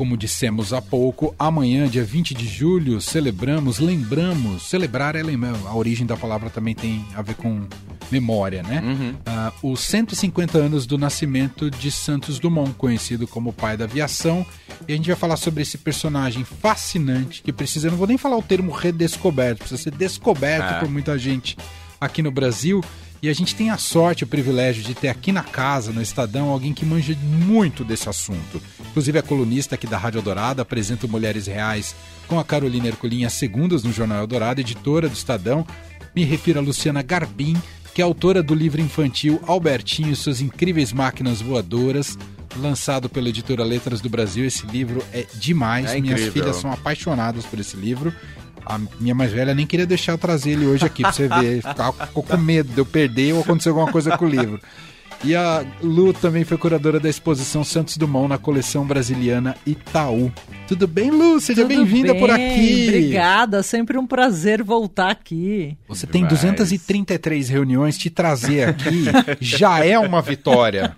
Como 0.00 0.16
dissemos 0.16 0.72
há 0.72 0.80
pouco, 0.80 1.34
amanhã, 1.38 1.86
dia 1.86 2.02
20 2.02 2.32
de 2.32 2.48
julho, 2.48 3.02
celebramos, 3.02 3.78
lembramos, 3.78 4.62
celebrar 4.62 5.14
é 5.14 5.22
lembrar, 5.22 5.54
a 5.66 5.76
origem 5.76 6.06
da 6.06 6.16
palavra 6.16 6.48
também 6.48 6.74
tem 6.74 7.04
a 7.14 7.20
ver 7.20 7.34
com 7.34 7.66
memória, 8.10 8.62
né? 8.62 8.80
Uhum. 8.82 9.10
Uh, 9.66 9.72
os 9.72 9.80
150 9.80 10.56
anos 10.56 10.86
do 10.86 10.96
nascimento 10.96 11.70
de 11.70 11.90
Santos 11.90 12.38
Dumont, 12.38 12.72
conhecido 12.78 13.28
como 13.28 13.52
pai 13.52 13.76
da 13.76 13.84
aviação. 13.84 14.46
E 14.88 14.94
a 14.94 14.96
gente 14.96 15.08
vai 15.08 15.16
falar 15.16 15.36
sobre 15.36 15.60
esse 15.60 15.76
personagem 15.76 16.44
fascinante 16.44 17.42
que 17.42 17.52
precisa, 17.52 17.88
eu 17.88 17.90
não 17.90 17.98
vou 17.98 18.06
nem 18.06 18.16
falar 18.16 18.38
o 18.38 18.42
termo 18.42 18.72
redescoberto, 18.72 19.58
precisa 19.58 19.82
ser 19.82 19.90
descoberto 19.90 20.76
é. 20.76 20.80
por 20.80 20.88
muita 20.88 21.18
gente 21.18 21.58
aqui 22.00 22.22
no 22.22 22.30
Brasil. 22.30 22.82
E 23.22 23.28
a 23.28 23.32
gente 23.34 23.54
tem 23.54 23.68
a 23.68 23.76
sorte, 23.76 24.24
o 24.24 24.26
privilégio 24.26 24.82
de 24.82 24.94
ter 24.94 25.08
aqui 25.08 25.30
na 25.30 25.42
casa, 25.42 25.92
no 25.92 26.00
Estadão, 26.00 26.48
alguém 26.48 26.72
que 26.72 26.86
manja 26.86 27.14
muito 27.22 27.84
desse 27.84 28.08
assunto. 28.08 28.62
Inclusive 28.90 29.18
é 29.18 29.22
colunista 29.22 29.74
aqui 29.74 29.86
da 29.86 29.98
Rádio 29.98 30.22
Dourado, 30.22 30.62
apresenta 30.62 31.06
Mulheres 31.06 31.46
Reais 31.46 31.94
com 32.26 32.38
a 32.38 32.44
Carolina 32.44 32.88
Herculin 32.88 33.24
às 33.24 33.34
segundas 33.34 33.82
no 33.82 33.92
Jornal 33.92 34.20
Eldorado, 34.20 34.60
editora 34.60 35.06
do 35.06 35.14
Estadão. 35.14 35.66
Me 36.16 36.24
refiro 36.24 36.60
a 36.60 36.62
Luciana 36.62 37.02
Garbim, 37.02 37.60
que 37.94 38.00
é 38.00 38.04
autora 38.04 38.42
do 38.42 38.54
livro 38.54 38.80
infantil 38.80 39.38
Albertinho 39.46 40.12
e 40.12 40.16
suas 40.16 40.40
incríveis 40.40 40.90
máquinas 40.90 41.42
voadoras, 41.42 42.16
lançado 42.56 43.08
pela 43.08 43.28
editora 43.28 43.64
Letras 43.64 44.00
do 44.00 44.08
Brasil. 44.08 44.46
Esse 44.46 44.66
livro 44.66 45.04
é 45.12 45.26
demais. 45.34 45.90
É 45.90 46.00
Minhas 46.00 46.32
filhas 46.32 46.56
são 46.56 46.72
apaixonadas 46.72 47.44
por 47.44 47.60
esse 47.60 47.76
livro. 47.76 48.14
A 48.66 48.78
minha 49.00 49.14
mais 49.14 49.32
velha 49.32 49.54
nem 49.54 49.66
queria 49.66 49.86
deixar 49.86 50.12
eu 50.12 50.18
trazer 50.18 50.50
ele 50.50 50.66
hoje 50.66 50.84
aqui 50.84 51.02
pra 51.02 51.12
você 51.12 51.28
ver. 51.28 51.62
Ficou 52.06 52.22
com 52.22 52.36
medo 52.36 52.72
de 52.72 52.78
eu 52.78 52.86
perder 52.86 53.32
ou 53.34 53.40
acontecer 53.40 53.70
alguma 53.70 53.90
coisa 53.90 54.16
com 54.16 54.24
o 54.24 54.28
livro. 54.28 54.60
E 55.22 55.36
a 55.36 55.64
Lu 55.82 56.14
também 56.14 56.44
foi 56.44 56.56
curadora 56.56 56.98
da 56.98 57.08
exposição 57.08 57.62
Santos 57.62 57.98
Dumont 57.98 58.26
na 58.28 58.38
coleção 58.38 58.86
brasiliana 58.86 59.54
Itaú. 59.66 60.32
Tudo 60.66 60.88
bem, 60.88 61.10
Lu? 61.10 61.38
Seja 61.40 61.64
bem-vinda 61.66 62.14
por 62.14 62.30
aqui. 62.30 62.86
Obrigada, 62.88 63.62
sempre 63.62 63.98
um 63.98 64.06
prazer 64.06 64.62
voltar 64.62 65.10
aqui. 65.10 65.76
Você 65.86 66.06
tem 66.06 66.26
233 66.26 67.50
reuniões, 67.50 67.98
te 67.98 68.08
trazer 68.08 68.68
aqui 68.70 69.04
já 69.40 69.84
é 69.84 69.98
uma 69.98 70.22
vitória. 70.22 70.96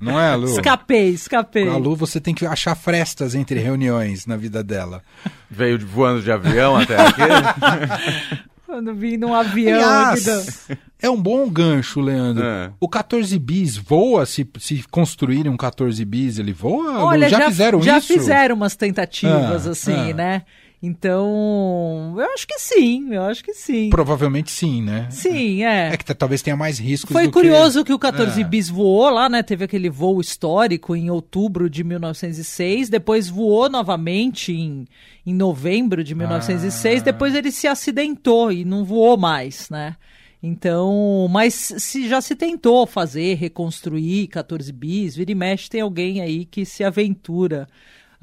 Não 0.00 0.18
é, 0.18 0.34
Lu? 0.34 0.46
Escapei, 0.46 1.10
escapei. 1.10 1.68
A 1.68 1.76
Lu, 1.76 1.94
você 1.94 2.20
tem 2.20 2.34
que 2.34 2.44
achar 2.44 2.74
frestas 2.74 3.36
entre 3.36 3.60
reuniões 3.60 4.26
na 4.26 4.36
vida 4.36 4.64
dela. 4.64 5.00
Veio 5.48 5.78
voando 5.86 6.22
de 6.22 6.32
avião 6.32 6.74
até 6.76 6.96
aqui? 7.00 8.44
Quando 8.74 8.92
vim 8.92 9.16
num 9.16 9.32
avião. 9.32 9.78
Aliás, 9.78 10.66
é 11.00 11.08
um 11.08 11.16
bom 11.16 11.48
gancho, 11.48 12.00
Leandro. 12.00 12.44
É. 12.44 12.72
O 12.80 12.88
14 12.88 13.38
bis 13.38 13.76
voa? 13.76 14.26
Se, 14.26 14.44
se 14.58 14.82
construírem 14.90 15.48
um 15.48 15.56
14 15.56 16.04
bis, 16.04 16.40
ele 16.40 16.52
voa? 16.52 17.04
Olha, 17.04 17.28
já, 17.28 17.38
já 17.38 17.50
fizeram 17.50 17.80
já 17.80 17.98
isso? 17.98 18.08
Já 18.08 18.14
fizeram 18.14 18.56
umas 18.56 18.74
tentativas, 18.74 19.68
ah, 19.68 19.70
assim, 19.70 20.10
ah. 20.10 20.14
né? 20.14 20.42
Então, 20.86 22.14
eu 22.14 22.34
acho 22.34 22.46
que 22.46 22.58
sim, 22.58 23.14
eu 23.14 23.22
acho 23.22 23.42
que 23.42 23.54
sim. 23.54 23.88
Provavelmente 23.88 24.50
sim, 24.50 24.82
né? 24.82 25.08
Sim, 25.10 25.64
é. 25.64 25.94
É 25.94 25.96
que 25.96 26.04
talvez 26.14 26.42
tenha 26.42 26.58
mais 26.58 26.78
riscos 26.78 27.10
Foi 27.10 27.30
curioso 27.30 27.78
que... 27.78 27.86
que... 27.86 27.92
o 27.94 27.98
14 27.98 28.38
é. 28.38 28.44
bis 28.44 28.68
voou 28.68 29.08
lá, 29.08 29.26
né? 29.30 29.42
Teve 29.42 29.64
aquele 29.64 29.88
voo 29.88 30.20
histórico 30.20 30.94
em 30.94 31.08
outubro 31.08 31.70
de 31.70 31.82
1906, 31.82 32.90
depois 32.90 33.30
voou 33.30 33.70
novamente 33.70 34.52
em, 34.52 34.86
em 35.24 35.32
novembro 35.32 36.04
de 36.04 36.14
1906, 36.14 37.00
ah. 37.00 37.04
depois 37.06 37.34
ele 37.34 37.50
se 37.50 37.66
acidentou 37.66 38.52
e 38.52 38.62
não 38.62 38.84
voou 38.84 39.16
mais, 39.16 39.70
né? 39.70 39.96
Então, 40.42 41.26
mas 41.30 41.54
se 41.54 42.06
já 42.06 42.20
se 42.20 42.36
tentou 42.36 42.86
fazer, 42.86 43.36
reconstruir 43.36 44.26
14 44.26 44.70
bis, 44.70 45.16
vira 45.16 45.32
e 45.32 45.34
mexe 45.34 45.70
tem 45.70 45.80
alguém 45.80 46.20
aí 46.20 46.44
que 46.44 46.66
se 46.66 46.84
aventura 46.84 47.66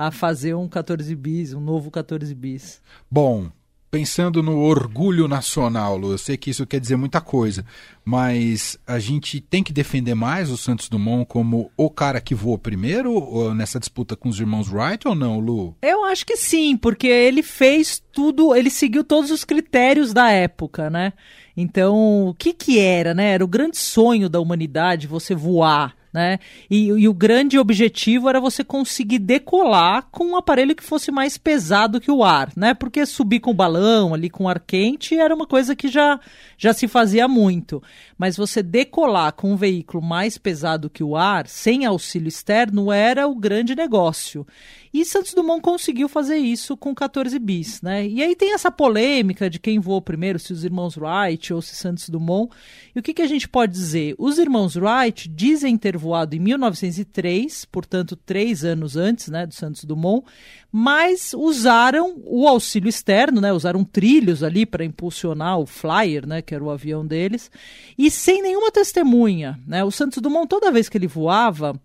a 0.07 0.11
fazer 0.11 0.55
um 0.55 0.67
14 0.67 1.16
bis, 1.16 1.53
um 1.53 1.61
novo 1.61 1.91
14 1.91 2.33
bis. 2.33 2.81
Bom, 3.09 3.52
pensando 3.91 4.41
no 4.41 4.59
orgulho 4.59 5.27
nacional, 5.27 5.95
Lu, 5.95 6.11
eu 6.11 6.17
sei 6.17 6.38
que 6.38 6.49
isso 6.49 6.66
quer 6.66 6.80
dizer 6.80 6.95
muita 6.95 7.21
coisa, 7.21 7.63
mas 8.03 8.79
a 8.88 8.97
gente 8.97 9.39
tem 9.39 9.63
que 9.63 9.72
defender 9.72 10.16
mais 10.16 10.50
o 10.50 10.57
Santos 10.57 10.89
Dumont 10.89 11.28
como 11.28 11.69
o 11.78 11.89
cara 11.89 12.19
que 12.19 12.34
voou 12.34 12.57
primeiro 12.57 13.53
nessa 13.53 13.79
disputa 13.79 14.16
com 14.16 14.28
os 14.28 14.39
irmãos 14.39 14.72
Wright 14.72 15.07
ou 15.07 15.13
não, 15.13 15.39
Lu? 15.39 15.75
Eu 15.84 16.03
acho 16.06 16.25
que 16.25 16.35
sim, 16.35 16.75
porque 16.75 17.07
ele 17.07 17.44
fez 17.44 18.01
tudo, 18.12 18.56
ele 18.56 18.72
seguiu 18.72 19.03
todos 19.03 19.29
os 19.29 19.44
critérios 19.44 20.13
da 20.13 20.31
época, 20.31 20.89
né? 20.89 21.13
Então, 21.56 22.28
o 22.28 22.33
que 22.33 22.53
que 22.53 22.79
era, 22.79 23.13
né? 23.13 23.33
Era 23.33 23.44
o 23.44 23.47
grande 23.47 23.78
sonho 23.78 24.28
da 24.28 24.39
humanidade 24.39 25.06
você 25.06 25.35
voar 25.35 25.95
né? 26.13 26.39
E, 26.69 26.88
e, 26.88 27.07
o 27.07 27.13
grande 27.13 27.57
objetivo 27.57 28.27
era 28.27 28.39
você 28.39 28.63
conseguir 28.63 29.19
decolar 29.19 30.07
com 30.11 30.25
um 30.25 30.35
aparelho 30.35 30.75
que 30.75 30.83
fosse 30.83 31.11
mais 31.11 31.38
pesado 31.38 32.01
que 32.01 32.11
o 32.11 32.23
ar, 32.23 32.51
né? 32.55 32.73
Porque 32.73 33.05
subir 33.05 33.39
com 33.39 33.51
o 33.51 33.55
balão 33.55 34.13
ali 34.13 34.29
com 34.29 34.50
ar 34.50 34.59
quente 34.59 35.17
era 35.17 35.33
uma 35.33 35.47
coisa 35.47 35.75
que 35.75 35.88
já, 35.88 36.19
já 36.57 36.73
se 36.73 36.88
fazia 36.88 37.27
muito. 37.27 37.81
Mas 38.21 38.37
você 38.37 38.61
decolar 38.61 39.33
com 39.33 39.51
um 39.51 39.55
veículo 39.55 39.99
mais 39.99 40.37
pesado 40.37 40.91
que 40.91 41.03
o 41.03 41.15
ar, 41.15 41.47
sem 41.47 41.85
auxílio 41.85 42.27
externo, 42.27 42.91
era 42.91 43.27
o 43.27 43.33
grande 43.33 43.73
negócio. 43.73 44.45
E 44.93 45.03
Santos 45.03 45.33
Dumont 45.33 45.59
conseguiu 45.59 46.07
fazer 46.07 46.37
isso 46.37 46.77
com 46.77 46.93
14 46.93 47.39
bis, 47.39 47.81
né? 47.81 48.05
E 48.05 48.21
aí 48.21 48.35
tem 48.35 48.53
essa 48.53 48.69
polêmica 48.69 49.49
de 49.49 49.57
quem 49.57 49.79
voou 49.79 50.03
primeiro, 50.03 50.37
se 50.37 50.53
os 50.53 50.63
irmãos 50.63 50.97
Wright 50.97 51.51
ou 51.51 51.63
se 51.63 51.73
Santos 51.73 52.09
Dumont. 52.09 52.53
E 52.93 52.99
o 52.99 53.01
que, 53.01 53.13
que 53.13 53.23
a 53.23 53.27
gente 53.27 53.49
pode 53.49 53.71
dizer? 53.71 54.13
Os 54.19 54.38
irmãos 54.38 54.75
Wright 54.75 55.27
dizem 55.27 55.75
ter 55.75 55.97
voado 55.97 56.35
em 56.35 56.39
1903, 56.39 57.65
portanto, 57.65 58.15
três 58.15 58.63
anos 58.63 58.95
antes 58.95 59.29
né, 59.29 59.47
do 59.47 59.55
Santos 59.55 59.83
Dumont, 59.83 60.27
mas 60.71 61.33
usaram 61.33 62.21
o 62.23 62.47
auxílio 62.47 62.87
externo, 62.87 63.41
né? 63.41 63.51
Usaram 63.51 63.83
trilhos 63.83 64.41
ali 64.41 64.65
para 64.65 64.85
impulsionar 64.85 65.59
o 65.59 65.65
Flyer, 65.65 66.25
né? 66.25 66.41
Que 66.41 66.55
era 66.55 66.63
o 66.63 66.69
avião 66.69 67.05
deles, 67.05 67.51
e 67.97 68.09
sem 68.09 68.41
nenhuma 68.41 68.71
testemunha, 68.71 69.59
né? 69.67 69.83
O 69.83 69.91
Santos 69.91 70.21
Dumont, 70.21 70.47
toda 70.47 70.71
vez 70.71 70.87
que 70.87 70.97
ele 70.97 71.07
voava, 71.07 71.79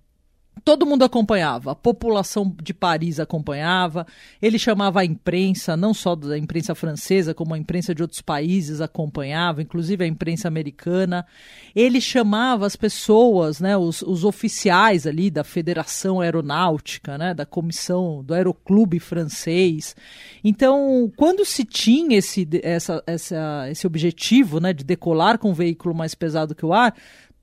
todo 0.64 0.86
mundo 0.86 1.04
acompanhava, 1.04 1.72
a 1.72 1.74
população 1.74 2.54
de 2.62 2.72
Paris 2.72 3.20
acompanhava, 3.20 4.06
ele 4.40 4.58
chamava 4.58 5.00
a 5.00 5.04
imprensa, 5.04 5.76
não 5.76 5.92
só 5.92 6.16
da 6.16 6.36
imprensa 6.36 6.74
francesa, 6.74 7.34
como 7.34 7.54
a 7.54 7.58
imprensa 7.58 7.94
de 7.94 8.02
outros 8.02 8.20
países 8.20 8.80
acompanhava, 8.80 9.62
inclusive 9.62 10.04
a 10.04 10.08
imprensa 10.08 10.48
americana. 10.48 11.26
Ele 11.74 12.00
chamava 12.00 12.66
as 12.66 12.74
pessoas, 12.74 13.60
né, 13.60 13.76
os, 13.76 14.02
os 14.02 14.24
oficiais 14.24 15.06
ali 15.06 15.30
da 15.30 15.44
Federação 15.44 16.20
Aeronáutica, 16.20 17.18
né, 17.18 17.34
da 17.34 17.46
comissão 17.46 18.24
do 18.24 18.34
Aeroclube 18.34 18.98
francês. 18.98 19.94
Então, 20.42 21.12
quando 21.16 21.44
se 21.44 21.64
tinha 21.64 22.18
esse, 22.18 22.48
essa, 22.62 23.02
essa, 23.06 23.66
esse 23.70 23.86
objetivo 23.86 24.58
né, 24.58 24.72
de 24.72 24.84
decolar 24.84 25.38
com 25.38 25.50
um 25.50 25.54
veículo 25.54 25.94
mais 25.94 26.14
pesado 26.14 26.54
que 26.54 26.64
o 26.64 26.72
ar, 26.72 26.94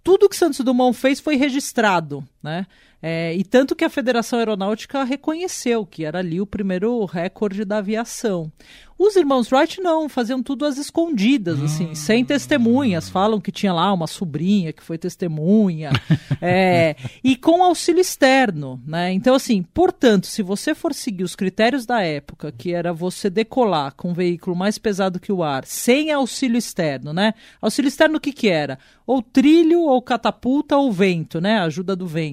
tudo 0.03 0.27
que 0.27 0.35
Santos 0.35 0.59
Dumont 0.59 0.97
fez 0.97 1.19
foi 1.19 1.37
registrado, 1.37 2.23
né? 2.43 2.67
É, 3.01 3.33
e 3.35 3.43
tanto 3.43 3.75
que 3.75 3.83
a 3.83 3.89
Federação 3.89 4.39
Aeronáutica 4.39 5.03
reconheceu 5.03 5.85
que 5.85 6.05
era 6.05 6.19
ali 6.19 6.39
o 6.39 6.45
primeiro 6.45 7.03
recorde 7.05 7.65
da 7.65 7.79
aviação. 7.79 8.51
Os 8.97 9.15
irmãos 9.15 9.51
Wright 9.51 9.81
não, 9.81 10.07
faziam 10.07 10.41
tudo 10.41 10.65
às 10.65 10.77
escondidas, 10.77 11.61
assim, 11.61 11.87
hum. 11.87 11.95
sem 11.95 12.23
testemunhas. 12.23 13.09
Falam 13.09 13.41
que 13.41 13.51
tinha 13.51 13.73
lá 13.73 13.91
uma 13.91 14.07
sobrinha 14.07 14.71
que 14.71 14.83
foi 14.83 14.97
testemunha, 14.97 15.91
é, 16.41 16.95
e 17.23 17.35
com 17.35 17.63
auxílio 17.63 17.99
externo, 17.99 18.81
né? 18.85 19.11
Então, 19.11 19.35
assim, 19.35 19.63
portanto, 19.63 20.27
se 20.27 20.41
você 20.41 20.73
for 20.75 20.93
seguir 20.93 21.23
os 21.23 21.35
critérios 21.35 21.85
da 21.85 22.01
época, 22.01 22.53
que 22.55 22.71
era 22.71 22.93
você 22.93 23.29
decolar 23.29 23.93
com 23.95 24.11
um 24.11 24.13
veículo 24.13 24.55
mais 24.55 24.77
pesado 24.77 25.19
que 25.19 25.31
o 25.31 25.43
ar, 25.43 25.65
sem 25.65 26.11
auxílio 26.11 26.57
externo, 26.57 27.11
né? 27.11 27.33
Auxílio 27.61 27.89
externo 27.89 28.17
o 28.17 28.21
que 28.21 28.31
que 28.31 28.47
era? 28.47 28.77
Ou 29.05 29.21
trilho, 29.21 29.81
ou 29.81 30.01
catapulta, 30.01 30.77
ou 30.77 30.91
vento, 30.91 31.41
né? 31.41 31.59
Ajuda 31.59 31.95
do 31.95 32.07
vento. 32.07 32.32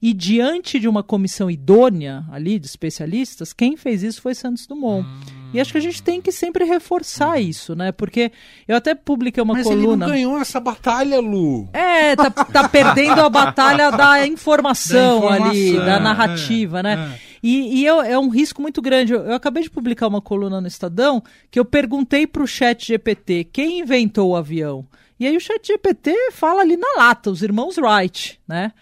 E 0.00 0.12
diante 0.12 0.78
de 0.78 0.88
uma 0.88 1.02
comissão 1.02 1.50
idônea 1.50 2.24
ali 2.30 2.58
de 2.58 2.66
especialistas, 2.66 3.52
quem 3.52 3.76
fez 3.76 4.02
isso 4.02 4.20
foi 4.20 4.34
Santos 4.34 4.66
Dumont. 4.66 5.06
Hum. 5.06 5.50
E 5.52 5.60
acho 5.60 5.72
que 5.72 5.78
a 5.78 5.82
gente 5.82 6.02
tem 6.02 6.20
que 6.20 6.30
sempre 6.30 6.64
reforçar 6.64 7.36
hum. 7.36 7.40
isso, 7.40 7.74
né? 7.74 7.92
Porque 7.92 8.30
eu 8.66 8.76
até 8.76 8.94
publiquei 8.94 9.42
uma 9.42 9.54
Mas 9.54 9.64
coluna. 9.64 9.82
Ele 9.82 9.96
não 9.96 10.06
ganhou 10.08 10.38
essa 10.38 10.60
batalha, 10.60 11.20
Lu. 11.20 11.68
É, 11.72 12.14
tá, 12.16 12.30
tá 12.30 12.68
perdendo 12.68 13.20
a 13.20 13.28
batalha 13.28 13.90
da 13.90 14.26
informação, 14.26 15.20
da 15.28 15.36
informação 15.36 15.48
ali, 15.50 15.76
da 15.76 15.96
é, 15.96 16.00
narrativa, 16.00 16.80
é, 16.80 16.82
né? 16.82 17.12
É. 17.26 17.30
E, 17.42 17.80
e 17.80 17.86
eu, 17.86 18.02
é 18.02 18.18
um 18.18 18.28
risco 18.28 18.60
muito 18.60 18.82
grande. 18.82 19.12
Eu, 19.12 19.22
eu, 19.22 19.34
acabei 19.34 19.62
de 19.62 19.70
publicar 19.70 20.06
uma 20.06 20.20
coluna 20.20 20.60
no 20.60 20.66
Estadão 20.66 21.22
que 21.50 21.58
eu 21.58 21.64
perguntei 21.64 22.26
para 22.26 22.42
o 22.42 22.46
chat 22.46 22.86
GPT 22.86 23.44
quem 23.44 23.80
inventou 23.80 24.30
o 24.30 24.36
avião. 24.36 24.86
E 25.18 25.26
aí 25.26 25.36
o 25.36 25.40
chat 25.40 25.66
GPT 25.66 26.14
fala 26.32 26.62
ali 26.62 26.76
na 26.76 26.94
lata, 26.96 27.30
os 27.30 27.42
irmãos 27.42 27.76
Wright, 27.76 28.40
né? 28.48 28.72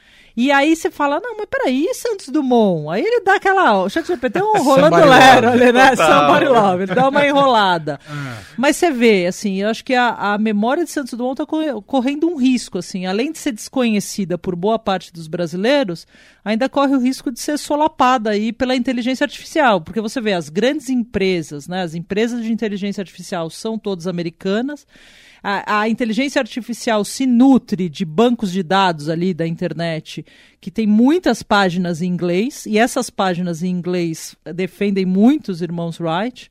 E 0.41 0.53
aí 0.53 0.77
você 0.77 0.89
fala, 0.89 1.19
não, 1.19 1.37
mas 1.37 1.49
peraí, 1.51 1.93
Santos 1.95 2.29
Dumont? 2.29 2.89
Aí 2.91 3.03
ele 3.03 3.25
dá 3.25 3.35
aquela. 3.35 3.83
O 3.83 3.91
chat 3.91 4.07
GPT 4.07 4.39
é 4.39 4.45
um 4.45 4.53
rolando 4.63 4.95
Somebody 4.95 5.09
lero 5.09 5.49
ali, 5.49 5.73
né? 5.73 5.97
Somebody 5.97 6.45
love. 6.45 6.83
Ele 6.85 6.95
dá 6.95 7.09
uma 7.09 7.27
enrolada. 7.27 7.99
Ah. 8.09 8.39
Mas 8.57 8.77
você 8.77 8.89
vê, 8.93 9.27
assim, 9.27 9.57
eu 9.57 9.69
acho 9.69 9.85
que 9.85 9.97
a, 9.97 10.11
a 10.15 10.39
memória 10.39 10.85
de 10.85 10.93
Santos 10.93 11.15
Dumont 11.15 11.43
está 11.43 11.83
correndo 11.85 12.29
um 12.29 12.37
risco, 12.37 12.79
assim, 12.79 13.05
além 13.05 13.33
de 13.33 13.39
ser 13.39 13.51
desconhecida 13.51 14.39
por 14.39 14.55
boa 14.55 14.79
parte 14.79 15.13
dos 15.13 15.27
brasileiros, 15.27 16.07
ainda 16.45 16.69
corre 16.69 16.95
o 16.95 17.01
risco 17.01 17.33
de 17.33 17.41
ser 17.41 17.59
solapada 17.59 18.31
aí 18.31 18.53
pela 18.53 18.77
inteligência 18.77 19.25
artificial, 19.25 19.81
porque 19.81 20.01
você 20.01 20.21
vê 20.21 20.35
as 20.35 20.49
grandes 20.49 20.89
empresas, 20.89 21.67
né, 21.67 21.83
as 21.83 21.97
empresas 21.97 22.45
de 22.45 22.53
inteligência 22.53 23.01
artificial 23.01 23.51
são 23.51 23.77
todas 23.77 24.07
americanas. 24.07 24.87
A, 25.43 25.81
a 25.81 25.89
inteligência 25.89 26.41
artificial 26.41 27.05
se 27.05 27.27
nutre 27.27 27.89
de 27.89 28.05
bancos 28.05 28.51
de 28.51 28.63
dados 28.63 29.09
ali 29.09 29.33
da 29.33 29.47
internet 29.47 30.25
que 30.61 30.71
tem 30.71 30.87
muitas 30.87 31.43
páginas 31.43 32.03
em 32.03 32.07
inglês, 32.07 32.67
e 32.67 32.79
essas 32.79 33.11
páginas 33.11 33.63
em 33.63 33.69
inglês 33.71 34.37
defendem 34.55 35.07
muito 35.07 35.51
os 35.51 35.63
irmãos 35.63 36.01
Wright. 36.01 36.51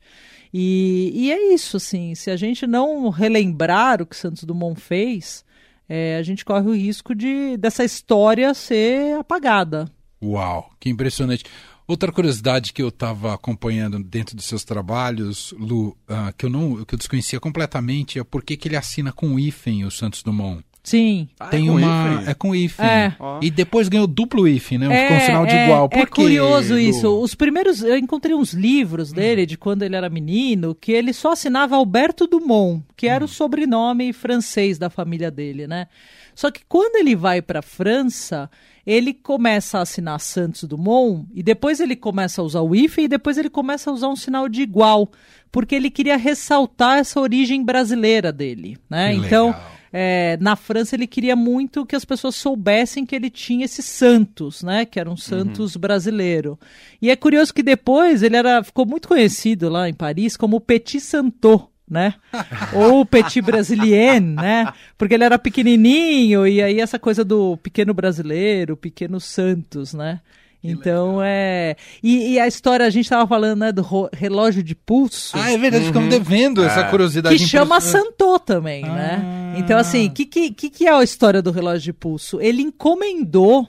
E, 0.52 1.12
e 1.14 1.30
é 1.30 1.52
isso, 1.52 1.76
assim, 1.76 2.14
se 2.14 2.30
a 2.30 2.36
gente 2.36 2.66
não 2.66 3.10
relembrar 3.10 4.00
o 4.00 4.06
que 4.06 4.16
Santos 4.16 4.44
Dumont 4.44 4.80
fez, 4.80 5.44
é, 5.88 6.16
a 6.16 6.22
gente 6.22 6.44
corre 6.44 6.68
o 6.68 6.74
risco 6.74 7.14
de 7.14 7.56
dessa 7.56 7.84
história 7.84 8.52
ser 8.54 9.18
apagada. 9.18 9.90
Uau, 10.22 10.70
que 10.80 10.90
impressionante. 10.90 11.44
Outra 11.88 12.12
curiosidade 12.12 12.74
que 12.74 12.82
eu 12.82 12.88
estava 12.88 13.32
acompanhando 13.32 13.98
dentro 13.98 14.36
dos 14.36 14.44
seus 14.44 14.62
trabalhos, 14.62 15.54
Lu, 15.58 15.96
ah, 16.06 16.34
que 16.36 16.44
eu 16.44 16.50
não, 16.50 16.84
que 16.84 16.94
eu 16.94 16.98
desconhecia 16.98 17.40
completamente, 17.40 18.18
é 18.18 18.24
por 18.24 18.44
que 18.44 18.58
que 18.58 18.68
ele 18.68 18.76
assina 18.76 19.10
com 19.10 19.40
hífen 19.40 19.86
o 19.86 19.90
Santos 19.90 20.22
Dumont. 20.22 20.62
Sim. 20.88 21.28
Ah, 21.38 21.46
é 21.46 21.50
Tem 21.50 21.66
com 21.66 21.72
uma, 21.72 21.80
hífen? 21.80 22.30
é 22.30 22.34
com 22.34 22.54
hífen. 22.54 22.86
É. 22.86 23.14
Ó. 23.18 23.40
E 23.42 23.50
depois 23.50 23.88
ganhou 23.88 24.06
duplo 24.06 24.48
hífen, 24.48 24.78
né? 24.78 25.04
É, 25.04 25.08
Com 25.08 25.14
um 25.14 25.20
sinal 25.20 25.46
de 25.46 25.54
é, 25.54 25.64
igual. 25.64 25.88
Por 25.88 25.98
é 25.98 26.06
quê, 26.06 26.22
curioso 26.22 26.78
isso. 26.78 27.20
Os 27.20 27.34
primeiros, 27.34 27.82
eu 27.82 27.98
encontrei 27.98 28.34
uns 28.34 28.52
livros 28.52 29.12
dele 29.12 29.44
de 29.44 29.58
quando 29.58 29.82
ele 29.82 29.94
era 29.94 30.08
menino, 30.08 30.74
que 30.74 30.92
ele 30.92 31.12
só 31.12 31.32
assinava 31.32 31.76
Alberto 31.76 32.26
Dumont, 32.26 32.82
que 32.96 33.06
era 33.06 33.24
o 33.24 33.28
sobrenome 33.28 34.12
francês 34.12 34.78
da 34.78 34.88
família 34.88 35.30
dele, 35.30 35.66
né? 35.66 35.88
Só 36.34 36.50
que 36.50 36.62
quando 36.68 36.96
ele 36.96 37.16
vai 37.16 37.42
para 37.42 37.58
a 37.58 37.62
França, 37.62 38.48
ele 38.86 39.12
começa 39.12 39.78
a 39.78 39.82
assinar 39.82 40.18
Santos 40.20 40.64
Dumont 40.64 41.26
e 41.34 41.42
depois 41.42 41.80
ele 41.80 41.94
começa 41.94 42.40
a 42.40 42.44
usar 42.44 42.60
o 42.62 42.74
hífen 42.74 43.04
e 43.04 43.08
depois 43.08 43.36
ele 43.36 43.50
começa 43.50 43.90
a 43.90 43.92
usar 43.92 44.08
um 44.08 44.16
sinal 44.16 44.48
de 44.48 44.62
igual, 44.62 45.10
porque 45.52 45.74
ele 45.74 45.90
queria 45.90 46.16
ressaltar 46.16 46.98
essa 46.98 47.20
origem 47.20 47.62
brasileira 47.62 48.32
dele, 48.32 48.78
né? 48.88 49.10
Que 49.10 49.26
então, 49.26 49.46
legal. 49.48 49.77
É, 49.92 50.36
na 50.40 50.56
França 50.56 50.94
ele 50.94 51.06
queria 51.06 51.34
muito 51.34 51.86
que 51.86 51.96
as 51.96 52.04
pessoas 52.04 52.34
soubessem 52.34 53.06
que 53.06 53.14
ele 53.14 53.30
tinha 53.30 53.64
esse 53.64 53.82
Santos, 53.82 54.62
né? 54.62 54.84
Que 54.84 55.00
era 55.00 55.10
um 55.10 55.16
Santos 55.16 55.76
brasileiro. 55.76 56.58
E 57.00 57.10
é 57.10 57.16
curioso 57.16 57.54
que 57.54 57.62
depois 57.62 58.22
ele 58.22 58.36
era, 58.36 58.62
ficou 58.62 58.86
muito 58.86 59.08
conhecido 59.08 59.68
lá 59.68 59.88
em 59.88 59.94
Paris 59.94 60.36
como 60.36 60.60
Petit 60.60 61.00
Santo. 61.00 61.68
Né? 61.90 62.14
Ou 62.76 63.06
Petit 63.06 63.40
Brasilien, 63.40 64.20
né? 64.20 64.70
Porque 64.98 65.14
ele 65.14 65.24
era 65.24 65.38
pequenininho 65.38 66.46
e 66.46 66.60
aí 66.62 66.80
essa 66.80 66.98
coisa 66.98 67.24
do 67.24 67.56
pequeno 67.56 67.94
brasileiro, 67.94 68.76
pequeno 68.76 69.18
Santos, 69.18 69.94
né? 69.94 70.20
Então 70.62 71.20
é. 71.22 71.76
E, 72.02 72.32
e 72.32 72.40
a 72.40 72.46
história, 72.46 72.84
a 72.84 72.90
gente 72.90 73.04
estava 73.04 73.26
falando, 73.26 73.60
né, 73.60 73.72
do 73.72 73.86
relógio 74.12 74.62
de 74.62 74.74
pulso 74.74 75.36
Ah, 75.38 75.52
é 75.52 75.56
verdade, 75.58 75.84
ficamos 75.84 76.10
devendo 76.10 76.64
essa 76.64 76.80
É. 76.80 76.84
curiosidade. 76.90 77.36
que 77.38 77.46
chama. 77.46 77.80
Santô 77.80 78.38
também, 78.40 78.84
Ah. 78.84 78.92
né? 78.94 79.54
Então, 79.58 79.78
assim, 79.78 80.06
o 80.06 80.10
que, 80.10 80.26
que 80.26 80.50
que 80.70 80.86
é 80.86 80.92
a 80.92 81.02
história 81.02 81.40
do 81.40 81.50
relógio 81.50 81.80
de 81.84 81.92
pulso? 81.92 82.40
Ele 82.40 82.62
encomendou 82.62 83.68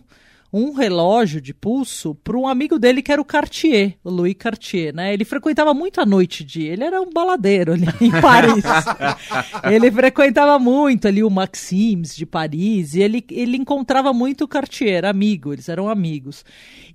um 0.52 0.74
relógio 0.74 1.40
de 1.40 1.54
pulso 1.54 2.16
para 2.16 2.38
um 2.38 2.48
amigo 2.48 2.80
dele 2.80 3.02
que 3.02 3.12
era 3.12 3.22
o 3.22 3.26
Cartier, 3.26 3.96
o 4.04 4.10
Louis 4.10 4.34
Cartier, 4.34 4.94
né? 4.94 5.14
Ele 5.14 5.24
frequentava 5.24 5.74
muito 5.74 6.02
a 6.02 6.06
noite 6.06 6.44
de, 6.44 6.64
ele 6.64 6.84
era 6.84 7.00
um 7.02 7.12
baladeiro 7.12 7.74
ali 7.74 7.86
em 8.02 8.10
Paris. 8.20 8.64
ele 9.72 9.92
frequentava 9.92 10.58
muito 10.58 11.08
ali 11.08 11.24
o 11.24 11.30
Maxims 11.30 12.16
de 12.16 12.26
Paris 12.26 12.96
e 12.96 13.02
ele, 13.02 13.24
ele 13.30 13.58
encontrava 13.58 14.12
muito 14.12 14.44
o 14.44 14.48
Cartier, 14.48 14.96
era 14.96 15.10
amigo, 15.10 15.54
eles 15.54 15.70
eram 15.70 15.88
amigos. 15.88 16.44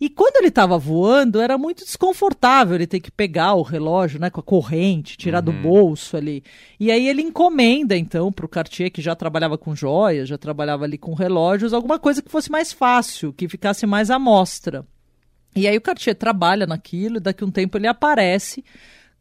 E 0.00 0.10
quando 0.10 0.36
ele 0.36 0.48
estava 0.48 0.76
voando, 0.76 1.40
era 1.40 1.56
muito 1.56 1.84
desconfortável 1.84 2.74
ele 2.74 2.86
ter 2.86 3.00
que 3.00 3.10
pegar 3.10 3.54
o 3.54 3.62
relógio, 3.62 4.18
né, 4.18 4.30
com 4.30 4.40
a 4.40 4.42
corrente, 4.42 5.16
tirar 5.16 5.40
do 5.40 5.52
bolso 5.52 6.16
ali. 6.16 6.42
E 6.78 6.90
aí 6.90 7.08
ele 7.08 7.22
encomenda 7.22 7.96
então 7.96 8.32
para 8.32 8.44
o 8.44 8.48
Cartier 8.48 8.90
que 8.90 9.00
já 9.00 9.14
trabalhava 9.14 9.56
com 9.56 9.74
joias, 9.76 10.28
já 10.28 10.36
trabalhava 10.36 10.84
ali 10.84 10.98
com 10.98 11.14
relógios, 11.14 11.72
alguma 11.72 11.98
coisa 11.98 12.20
que 12.20 12.30
fosse 12.30 12.50
mais 12.50 12.72
fácil, 12.72 13.32
que 13.32 13.43
ficasse 13.48 13.86
mais 13.86 14.10
à 14.10 14.18
mostra. 14.18 14.86
E 15.54 15.68
aí 15.68 15.76
o 15.76 15.80
Cartier 15.80 16.14
trabalha 16.14 16.66
naquilo, 16.66 17.18
e 17.18 17.20
daqui 17.20 17.44
a 17.44 17.46
um 17.46 17.50
tempo 17.50 17.78
ele 17.78 17.86
aparece 17.86 18.64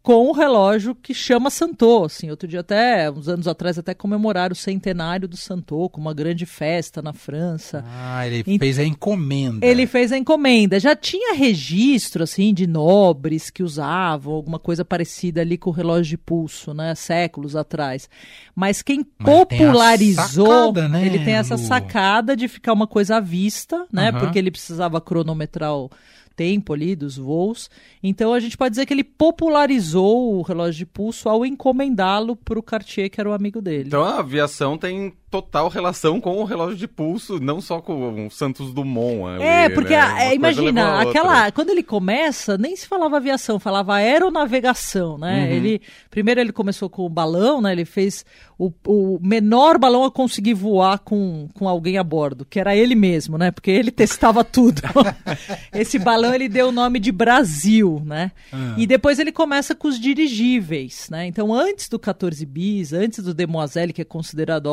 com 0.03 0.27
o 0.27 0.33
relógio 0.33 0.93
que 0.93 1.13
chama 1.13 1.49
Santô. 1.49 2.03
Assim, 2.03 2.29
outro 2.29 2.45
dia 2.45 2.59
até, 2.59 3.09
uns 3.09 3.29
anos 3.29 3.47
atrás, 3.47 3.79
até 3.79 3.93
comemoraram 3.93 4.51
o 4.51 4.55
centenário 4.55 5.29
do 5.29 5.37
Santô, 5.37 5.87
com 5.87 6.01
uma 6.01 6.13
grande 6.13 6.45
festa 6.45 7.01
na 7.01 7.13
França. 7.13 7.85
Ah, 7.87 8.27
ele 8.27 8.59
fez 8.59 8.77
a 8.77 8.83
encomenda. 8.83 9.65
Ele 9.65 9.87
fez 9.87 10.11
a 10.11 10.17
encomenda. 10.17 10.77
Já 10.77 10.93
tinha 10.93 11.33
registro, 11.33 12.23
assim, 12.23 12.53
de 12.53 12.67
nobres 12.67 13.49
que 13.49 13.63
usavam 13.63 14.33
alguma 14.33 14.59
coisa 14.59 14.83
parecida 14.83 15.39
ali 15.39 15.57
com 15.57 15.69
o 15.69 15.73
relógio 15.73 16.11
de 16.11 16.17
pulso, 16.17 16.73
né? 16.73 16.93
Séculos 16.95 17.55
atrás. 17.55 18.09
Mas 18.53 18.81
quem 18.81 19.05
Mas 19.17 19.33
popularizou, 19.33 20.73
sacada, 20.73 20.89
né, 20.89 21.05
ele 21.05 21.23
tem 21.23 21.35
essa 21.35 21.55
Lu? 21.55 21.61
sacada 21.61 22.35
de 22.35 22.49
ficar 22.49 22.73
uma 22.73 22.87
coisa 22.87 23.17
à 23.17 23.19
vista, 23.21 23.85
né? 23.89 24.09
Aham. 24.09 24.19
Porque 24.19 24.37
ele 24.37 24.51
precisava 24.51 24.99
cronometrar 24.99 25.73
o 25.73 25.89
tempo 26.35 26.73
ali 26.73 26.95
dos 26.95 27.17
voos. 27.17 27.69
Então 28.01 28.33
a 28.33 28.39
gente 28.39 28.57
pode 28.57 28.71
dizer 28.71 28.85
que 28.85 28.93
ele 28.93 29.03
popularizou 29.03 30.35
o 30.35 30.41
relógio 30.41 30.79
de 30.79 30.85
pulso 30.85 31.29
ao 31.29 31.45
encomendá-lo 31.45 32.35
para 32.35 32.59
o 32.59 32.63
Cartier, 32.63 33.09
que 33.09 33.19
era 33.19 33.29
o 33.29 33.33
amigo 33.33 33.61
dele. 33.61 33.87
Então 33.87 34.03
a 34.03 34.19
aviação 34.19 34.77
tem 34.77 35.13
total 35.33 35.67
relação 35.67 36.21
com 36.21 36.37
o 36.37 36.43
relógio 36.43 36.77
de 36.77 36.87
pulso, 36.87 37.39
não 37.39 37.59
só 37.59 37.81
com 37.81 38.27
o 38.27 38.29
Santos 38.29 38.71
Dumont. 38.71 39.27
ali, 39.27 39.43
É, 39.43 39.67
porque 39.67 39.95
né? 39.97 40.29
levou 40.29 40.35
imagina, 40.35 41.01
aquela. 41.01 41.51
Quando 41.51 41.71
ele 41.71 41.81
começa, 41.81 42.55
nem 42.55 42.75
se 42.75 42.87
falava 42.87 43.17
aviação, 43.17 43.59
falava 43.59 43.95
aeronavegação, 43.95 45.17
né? 45.17 45.45
Uhum. 45.45 45.51
Ele 45.51 45.81
primeiro 46.11 46.39
ele 46.39 46.51
começou 46.51 46.87
com 46.87 47.03
o 47.03 47.09
balão, 47.09 47.61
né? 47.61 47.71
Ele 47.71 47.83
fez 47.83 48.23
o, 48.59 48.71
o 48.85 49.19
menor 49.23 49.79
balão 49.79 50.03
a 50.03 50.11
conseguir 50.11 50.53
voar 50.53 50.99
com, 50.99 51.49
com 51.55 51.67
alguém 51.67 51.97
a 51.97 52.03
bordo, 52.03 52.45
que 52.45 52.59
era 52.59 52.75
ele 52.75 52.93
mesmo, 52.93 53.35
né? 53.35 53.49
Porque 53.49 53.71
ele 53.71 53.89
testava 53.89 54.43
tudo. 54.45 54.83
Esse 55.73 55.97
balão 55.97 56.33
ele 56.35 56.47
deu 56.47 56.69
o 56.69 56.71
nome 56.71 56.99
de 56.99 57.11
Brasil, 57.11 58.01
né? 58.05 58.31
Ah. 58.51 58.75
E 58.77 58.85
depois 58.85 59.17
ele 59.17 59.31
começa 59.31 59.73
com 59.73 59.87
os 59.87 59.99
dirigíveis, 59.99 61.07
né? 61.09 61.25
Então, 61.25 61.51
antes 61.53 61.89
do 61.89 61.97
14 61.97 62.45
bis, 62.45 62.93
antes 62.93 63.23
do 63.23 63.33
Demoiselle, 63.33 63.93
que 63.93 64.01
é 64.01 64.05
considerado 64.05 64.67
a 64.67 64.71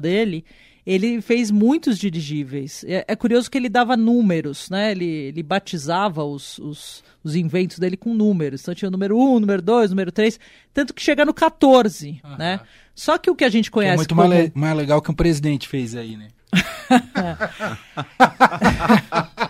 dele, 0.00 0.44
ele 0.86 1.20
fez 1.20 1.50
muitos 1.50 1.98
dirigíveis. 1.98 2.84
É, 2.86 3.04
é 3.08 3.16
curioso 3.16 3.50
que 3.50 3.58
ele 3.58 3.68
dava 3.68 3.96
números, 3.96 4.70
né? 4.70 4.92
Ele, 4.92 5.04
ele 5.04 5.42
batizava 5.42 6.22
os, 6.24 6.58
os, 6.58 7.02
os 7.24 7.34
inventos 7.34 7.78
dele 7.78 7.96
com 7.96 8.14
números. 8.14 8.60
Então 8.62 8.74
tinha 8.74 8.88
o 8.88 8.92
número 8.92 9.18
1, 9.18 9.40
número 9.40 9.62
2, 9.62 9.90
número 9.90 10.12
3, 10.12 10.38
tanto 10.72 10.94
que 10.94 11.02
chega 11.02 11.24
no 11.24 11.34
14, 11.34 12.20
né? 12.38 12.60
Só 12.94 13.18
que 13.18 13.30
o 13.30 13.34
que 13.34 13.44
a 13.44 13.48
gente 13.48 13.68
é 13.68 13.72
conhece 13.72 13.96
muito 13.96 14.14
como... 14.14 14.28
mais, 14.28 14.44
le- 14.44 14.52
mais 14.54 14.76
legal 14.76 15.02
que 15.02 15.10
um 15.10 15.14
presidente 15.14 15.66
fez 15.68 15.94
aí, 15.96 16.16
né? 16.16 16.28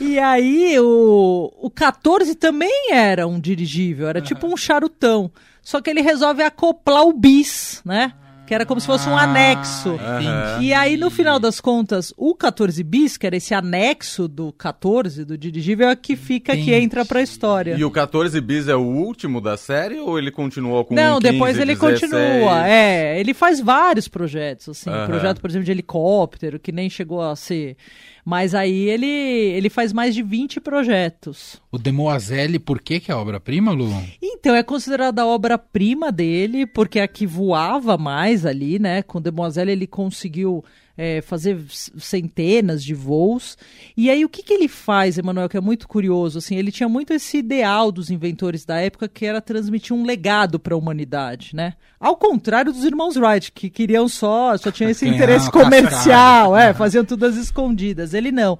E 0.00 0.18
aí, 0.18 0.78
o, 0.80 1.52
o 1.60 1.70
14 1.70 2.34
também 2.34 2.92
era 2.92 3.26
um 3.26 3.38
dirigível, 3.38 4.08
era 4.08 4.20
tipo 4.20 4.46
um 4.46 4.56
charutão. 4.56 5.30
Só 5.62 5.80
que 5.80 5.90
ele 5.90 6.00
resolve 6.00 6.42
acoplar 6.42 7.04
o 7.04 7.12
bis, 7.12 7.82
né? 7.84 8.12
Que 8.50 8.54
era 8.56 8.66
como 8.66 8.80
se 8.80 8.86
fosse 8.88 9.08
um 9.08 9.16
Ah, 9.16 9.22
anexo. 9.22 9.90
entendi. 9.94 10.66
E 10.66 10.74
aí, 10.74 10.96
no 10.96 11.08
final 11.08 11.38
das 11.38 11.60
contas, 11.60 12.12
o 12.16 12.34
14 12.34 12.82
bis, 12.82 13.16
que 13.16 13.24
era 13.24 13.36
esse 13.36 13.54
anexo 13.54 14.26
do 14.26 14.52
14, 14.52 15.24
do 15.24 15.38
dirigível, 15.38 15.88
é 15.88 15.94
que 15.94 16.16
fica, 16.16 16.52
que 16.56 16.62
Entendi. 16.62 16.74
entra 16.82 17.04
pra 17.04 17.22
história. 17.22 17.76
E 17.78 17.84
o 17.84 17.92
14 17.92 18.40
bis 18.40 18.66
é 18.66 18.74
o 18.74 18.80
último 18.80 19.40
da 19.40 19.56
série 19.56 20.00
ou 20.00 20.18
ele 20.18 20.32
continuou 20.32 20.84
com 20.84 20.96
Não, 20.96 21.20
15, 21.20 21.32
depois 21.32 21.56
ele 21.60 21.76
16? 21.76 22.00
continua. 22.00 22.68
É, 22.68 23.20
ele 23.20 23.32
faz 23.34 23.60
vários 23.60 24.08
projetos, 24.08 24.68
assim. 24.70 24.90
Aham. 24.90 25.06
Projeto, 25.06 25.40
por 25.40 25.48
exemplo, 25.48 25.66
de 25.66 25.70
helicóptero, 25.70 26.58
que 26.58 26.72
nem 26.72 26.90
chegou 26.90 27.22
a 27.22 27.36
ser. 27.36 27.76
Mas 28.24 28.54
aí 28.54 28.88
ele, 28.88 29.06
ele 29.06 29.70
faz 29.70 29.92
mais 29.92 30.14
de 30.14 30.22
20 30.22 30.60
projetos. 30.60 31.60
O 31.70 31.78
Demoiselle, 31.78 32.58
por 32.58 32.80
que 32.80 33.00
que 33.00 33.10
é 33.10 33.14
obra-prima, 33.14 33.72
Lu? 33.72 33.90
Então, 34.20 34.54
é 34.54 34.62
considerada 34.62 35.22
a 35.22 35.26
obra-prima 35.26 36.12
dele, 36.12 36.66
porque 36.66 36.98
é 36.98 37.02
a 37.02 37.08
que 37.08 37.26
voava 37.26 37.96
mais 37.96 38.44
ali, 38.44 38.78
né? 38.78 39.02
Com 39.02 39.18
o 39.18 39.20
Demoiselle 39.20 39.72
ele 39.72 39.86
conseguiu 39.86 40.64
é, 41.02 41.22
fazer 41.22 41.58
centenas 41.98 42.84
de 42.84 42.92
voos. 42.92 43.56
E 43.96 44.10
aí 44.10 44.22
o 44.22 44.28
que, 44.28 44.42
que 44.42 44.52
ele 44.52 44.68
faz, 44.68 45.16
Emanuel, 45.16 45.48
que 45.48 45.56
é 45.56 45.60
muito 45.60 45.88
curioso, 45.88 46.36
assim, 46.36 46.56
ele 46.56 46.70
tinha 46.70 46.90
muito 46.90 47.14
esse 47.14 47.38
ideal 47.38 47.90
dos 47.90 48.10
inventores 48.10 48.66
da 48.66 48.78
época 48.78 49.08
que 49.08 49.24
era 49.24 49.40
transmitir 49.40 49.96
um 49.96 50.04
legado 50.04 50.60
para 50.60 50.74
a 50.74 50.76
humanidade, 50.76 51.56
né? 51.56 51.72
Ao 51.98 52.14
contrário 52.16 52.70
dos 52.70 52.84
irmãos 52.84 53.16
Wright, 53.16 53.50
que 53.50 53.70
queriam 53.70 54.06
só, 54.10 54.54
só 54.58 54.70
tinha 54.70 54.90
esse 54.90 55.08
interesse 55.08 55.50
comercial, 55.50 56.54
é, 56.54 56.74
faziam 56.74 57.02
tudo 57.02 57.24
às 57.24 57.36
escondidas. 57.36 58.12
Ele 58.12 58.30
não 58.30 58.58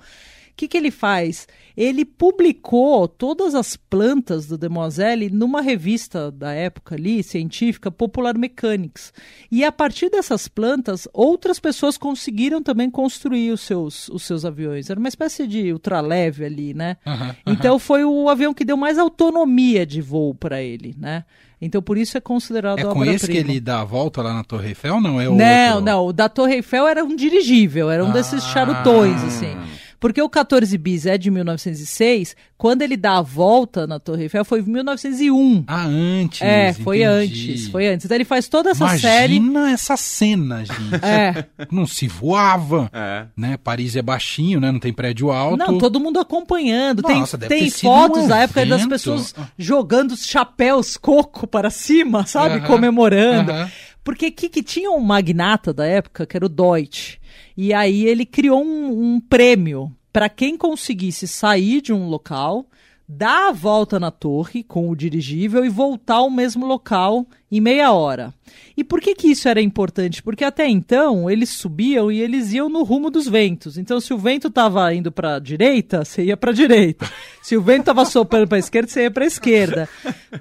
que, 0.61 0.69
que 0.69 0.77
ele 0.77 0.91
faz? 0.91 1.49
Ele 1.75 2.05
publicou 2.05 3.09
todas 3.09 3.55
as 3.55 3.77
plantas 3.77 4.47
do 4.47 4.59
Demoiselle 4.59 5.31
numa 5.31 5.63
revista 5.63 6.31
da 6.31 6.53
época 6.53 6.97
ali, 6.97 7.23
científica, 7.23 7.91
Popular 7.91 8.37
Mechanics. 8.37 9.11
E 9.51 9.65
a 9.65 9.73
partir 9.73 10.11
dessas 10.11 10.49
plantas, 10.49 11.09
outras 11.15 11.59
pessoas 11.59 11.97
conseguiram 11.97 12.63
também 12.63 12.91
construir 12.91 13.51
os 13.53 13.63
seus, 13.63 14.09
os 14.11 14.23
seus 14.23 14.45
aviões. 14.45 14.91
Era 14.91 15.01
uma 15.01 15.09
espécie 15.09 15.47
de 15.47 15.73
ultraleve 15.73 16.45
ali, 16.45 16.75
né? 16.75 16.99
Uhum, 17.07 17.35
então 17.47 17.79
foi 17.79 18.05
o 18.05 18.29
avião 18.29 18.53
que 18.53 18.65
deu 18.65 18.77
mais 18.77 18.99
autonomia 18.99 19.87
de 19.87 20.03
voo 20.03 20.35
para 20.35 20.61
ele, 20.61 20.95
né? 20.99 21.25
Então 21.59 21.81
por 21.83 21.97
isso 21.97 22.17
é 22.17 22.21
considerado 22.21 22.79
É 22.81 22.85
com 22.85 23.05
esse 23.05 23.27
que 23.27 23.37
ele 23.37 23.61
dá 23.61 23.81
a 23.81 23.85
volta 23.85 24.23
lá 24.23 24.35
na 24.35 24.45
Torre 24.45 24.69
Eiffel, 24.69 25.01
não 25.01 25.21
é 25.21 25.29
o 25.29 25.35
Não, 25.35 25.69
outro? 25.75 25.85
não, 25.85 26.07
o 26.07 26.13
da 26.13 26.29
Torre 26.29 26.57
Eiffel 26.57 26.87
era 26.87 27.05
um 27.05 27.15
dirigível, 27.15 27.91
era 27.91 28.05
um 28.05 28.09
ah. 28.09 28.13
desses 28.13 28.45
charutões 28.45 29.23
assim. 29.25 29.57
Porque 30.01 30.23
o 30.23 30.31
14 30.31 30.77
bis 30.79 31.05
é 31.05 31.19
de 31.19 31.31
1906, 31.31 32.35
quando 32.57 32.81
ele 32.81 32.97
dá 32.97 33.19
a 33.19 33.23
volta 33.23 33.87
na 33.87 34.01
Torre 34.01 34.23
Eiffel 34.23 34.47
foi 34.47 34.61
em 34.61 34.63
1901. 34.63 35.65
Ah, 35.67 35.85
antes. 35.85 36.41
É, 36.41 36.73
foi 36.73 37.03
entendi. 37.03 37.51
antes, 37.53 37.69
foi 37.69 37.87
antes. 37.87 38.07
Então 38.07 38.17
ele 38.17 38.25
faz 38.25 38.49
toda 38.49 38.71
essa 38.71 38.85
Imagina 38.85 39.13
série. 39.13 39.35
Imagina 39.35 39.71
essa 39.71 39.97
cena, 39.99 40.65
gente. 40.65 41.05
É. 41.05 41.45
Não 41.71 41.87
se 41.87 42.09
voava, 42.09 42.91
é. 42.95 43.27
né? 43.37 43.59
Paris 43.59 43.95
é 43.95 44.01
baixinho, 44.01 44.59
né? 44.59 44.73
Não 44.73 44.81
tem 44.81 44.93
prédio 44.93 45.31
alto. 45.31 45.59
Não, 45.59 45.77
todo 45.77 46.01
mundo 46.01 46.19
acompanhando. 46.19 47.03
Nossa, 47.03 47.37
tem 47.37 47.49
tem 47.49 47.71
fotos 47.71 48.25
um 48.25 48.29
da 48.29 48.39
época 48.39 48.65
das 48.65 48.87
pessoas 48.87 49.35
jogando 49.59 50.13
os 50.13 50.25
chapéus 50.25 50.97
coco 50.97 51.47
para 51.47 51.69
cima, 51.69 52.25
sabe? 52.25 52.57
Uh 52.57 52.63
-huh. 52.63 52.67
Comemorando. 52.67 53.53
Uh 53.53 53.55
-huh. 53.55 53.71
Porque 54.03 54.31
que, 54.31 54.49
que 54.49 54.63
tinha 54.63 54.91
um 54.91 55.01
magnata 55.01 55.75
da 55.75 55.87
época, 55.87 56.27
que 56.27 56.37
era 56.37 56.47
o 56.47 56.49
Deutsche. 56.49 57.20
E 57.63 57.75
aí 57.75 58.07
ele 58.07 58.25
criou 58.25 58.65
um, 58.65 59.17
um 59.17 59.21
prêmio 59.21 59.95
para 60.11 60.31
quem 60.31 60.57
conseguisse 60.57 61.29
sair 61.29 61.83
de 61.83 61.93
um 61.93 62.09
local, 62.09 62.65
dar 63.07 63.51
a 63.51 63.53
volta 63.53 64.01
na 64.01 64.11
torre 64.11 64.63
com 64.63 64.89
o 64.89 64.97
dirigível 64.97 65.63
e 65.63 65.69
voltar 65.69 66.15
ao 66.15 66.31
mesmo 66.31 66.65
local 66.65 67.27
em 67.53 67.61
meia 67.61 67.93
hora. 67.93 68.33
E 68.75 68.83
por 68.83 68.99
que, 68.99 69.15
que 69.15 69.29
isso 69.29 69.47
era 69.47 69.61
importante? 69.61 70.23
Porque 70.23 70.43
até 70.43 70.67
então 70.67 71.31
eles 71.31 71.51
subiam 71.51 72.11
e 72.11 72.19
eles 72.19 72.51
iam 72.55 72.71
no 72.71 72.83
rumo 72.83 73.11
dos 73.11 73.29
ventos. 73.29 73.77
Então, 73.77 74.01
se 74.01 74.15
o 74.15 74.19
vento 74.19 74.49
estava 74.49 74.95
indo 74.95 75.13
para 75.13 75.35
a 75.35 75.39
direita, 75.39 76.03
você 76.03 76.25
ia 76.25 76.39
para 76.39 76.53
a 76.53 76.55
direita. 76.55 77.07
Se 77.43 77.59
o 77.59 77.63
vento 77.63 77.81
estava 77.81 78.07
soprando 78.07 78.49
para 78.49 78.57
a 78.57 78.61
esquerda, 78.61 78.89
você 78.89 79.03
ia 79.03 79.11
para 79.11 79.25
a 79.25 79.27
esquerda. 79.27 79.87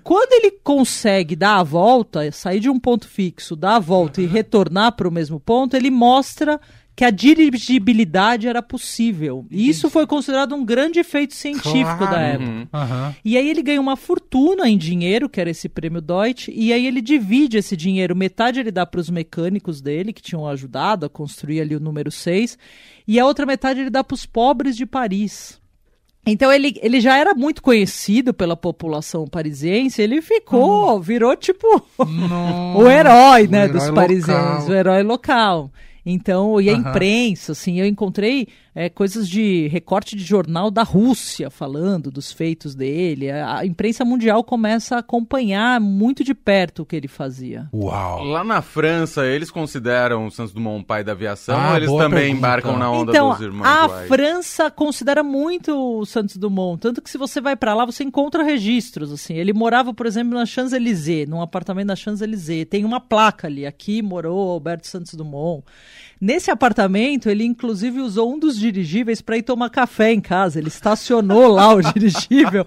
Quando 0.05 0.31
ele 0.31 0.51
consegue 0.63 1.35
dar 1.35 1.57
a 1.57 1.63
volta, 1.63 2.31
sair 2.31 2.61
de 2.61 2.69
um 2.69 2.79
ponto 2.79 3.09
fixo, 3.09 3.57
dar 3.57 3.75
a 3.75 3.79
volta 3.79 4.21
e 4.21 4.25
retornar 4.25 4.93
para 4.93 5.09
o 5.09 5.11
mesmo 5.11 5.37
ponto, 5.37 5.75
ele 5.75 5.91
mostra 5.91 6.61
que 6.99 7.05
a 7.05 7.11
dirigibilidade 7.11 8.45
era 8.45 8.61
possível. 8.61 9.45
E 9.49 9.69
isso 9.69 9.89
foi 9.89 10.05
considerado 10.05 10.53
um 10.53 10.65
grande 10.65 10.99
efeito 10.99 11.33
científico 11.33 11.97
claro. 11.97 12.11
da 12.11 12.19
época. 12.19 12.49
Uhum. 12.73 13.15
E 13.23 13.37
aí 13.37 13.49
ele 13.49 13.63
ganha 13.63 13.79
uma 13.79 13.95
fortuna 13.95 14.67
em 14.67 14.77
dinheiro, 14.77 15.29
que 15.29 15.39
era 15.39 15.49
esse 15.49 15.69
prêmio 15.69 16.01
Deutsche, 16.01 16.51
e 16.53 16.73
aí 16.73 16.85
ele 16.85 16.99
divide 16.99 17.57
esse 17.57 17.77
dinheiro, 17.77 18.17
metade 18.17 18.59
ele 18.59 18.69
dá 18.69 18.85
para 18.85 18.99
os 18.99 19.09
mecânicos 19.09 19.79
dele, 19.79 20.11
que 20.11 20.21
tinham 20.21 20.45
ajudado 20.45 21.05
a 21.05 21.09
construir 21.09 21.61
ali 21.61 21.73
o 21.73 21.79
número 21.79 22.11
6, 22.11 22.57
e 23.07 23.17
a 23.17 23.25
outra 23.25 23.45
metade 23.45 23.79
ele 23.79 23.89
dá 23.89 24.03
para 24.03 24.15
os 24.15 24.25
pobres 24.25 24.75
de 24.75 24.85
Paris. 24.85 25.57
Então 26.27 26.51
ele, 26.51 26.77
ele 26.81 26.99
já 26.99 27.17
era 27.17 27.33
muito 27.33 27.61
conhecido 27.61 28.33
pela 28.33 28.57
população 28.57 29.25
parisiense, 29.25 30.01
ele 30.01 30.21
ficou, 30.21 30.97
hum. 30.97 30.99
virou 30.99 31.33
tipo 31.37 31.65
o 32.75 32.89
herói, 32.89 33.47
né, 33.47 33.61
o 33.61 33.63
herói 33.63 33.69
dos 33.69 33.89
parisienses, 33.89 34.67
o 34.67 34.73
herói 34.73 35.01
local. 35.01 35.71
Então, 36.05 36.59
e 36.61 36.69
a 36.69 36.73
uhum. 36.73 36.79
imprensa, 36.79 37.51
assim, 37.51 37.79
eu 37.79 37.85
encontrei 37.85 38.47
é, 38.73 38.89
coisas 38.89 39.27
de 39.27 39.67
recorte 39.67 40.15
de 40.15 40.23
jornal 40.23 40.69
da 40.69 40.83
Rússia 40.83 41.49
falando 41.49 42.11
dos 42.11 42.31
feitos 42.31 42.75
dele. 42.75 43.29
A, 43.31 43.59
a, 43.59 43.65
imprensa 43.65 44.05
mundial 44.05 44.43
começa 44.43 44.95
a 44.95 44.99
acompanhar 44.99 45.79
muito 45.79 46.23
de 46.23 46.33
perto 46.33 46.83
o 46.83 46.85
que 46.85 46.95
ele 46.95 47.07
fazia. 47.07 47.67
Uau! 47.73 48.23
Lá 48.23 48.43
na 48.43 48.61
França, 48.61 49.25
eles 49.25 49.49
consideram 49.49 50.27
o 50.27 50.31
Santos 50.31 50.53
Dumont 50.53 50.79
um 50.79 50.83
pai 50.83 51.03
da 51.03 51.11
aviação 51.11 51.59
ah, 51.59 51.71
ou 51.71 51.77
eles 51.77 51.89
também 51.89 52.09
pergunta. 52.09 52.37
embarcam 52.37 52.77
na 52.77 52.91
onda 52.91 53.11
então, 53.11 53.31
dos 53.31 53.41
irmãos 53.41 53.65
A 53.65 53.87
White? 53.87 54.07
França 54.07 54.71
considera 54.71 55.23
muito 55.23 55.99
o 55.99 56.05
Santos 56.05 56.37
Dumont, 56.37 56.79
tanto 56.79 57.01
que 57.01 57.09
se 57.09 57.17
você 57.17 57.41
vai 57.41 57.55
para 57.55 57.73
lá, 57.73 57.85
você 57.85 58.03
encontra 58.03 58.43
registros, 58.43 59.11
assim. 59.11 59.33
Ele 59.33 59.53
morava, 59.53 59.93
por 59.93 60.05
exemplo, 60.05 60.37
na 60.37 60.45
Champs-Élysées, 60.45 61.27
num 61.27 61.41
apartamento 61.41 61.87
na 61.87 61.95
Champs-Élysées. 61.95 62.67
Tem 62.69 62.85
uma 62.85 62.99
placa 62.99 63.47
ali, 63.47 63.65
aqui 63.65 64.01
morou 64.01 64.51
Alberto 64.51 64.87
Santos 64.87 65.13
Dumont. 65.13 65.63
Nesse 66.21 66.51
apartamento, 66.51 67.29
ele 67.29 67.45
inclusive 67.45 68.01
usou 68.01 68.33
um 68.33 68.37
dos 68.37 68.58
dirigíveis 68.59 69.21
para 69.21 69.37
ir 69.37 69.43
tomar 69.43 69.69
café 69.69 70.11
em 70.11 70.21
casa. 70.21 70.59
Ele 70.59 70.67
estacionou 70.67 71.47
lá 71.47 71.73
o 71.73 71.81
dirigível 71.81 72.65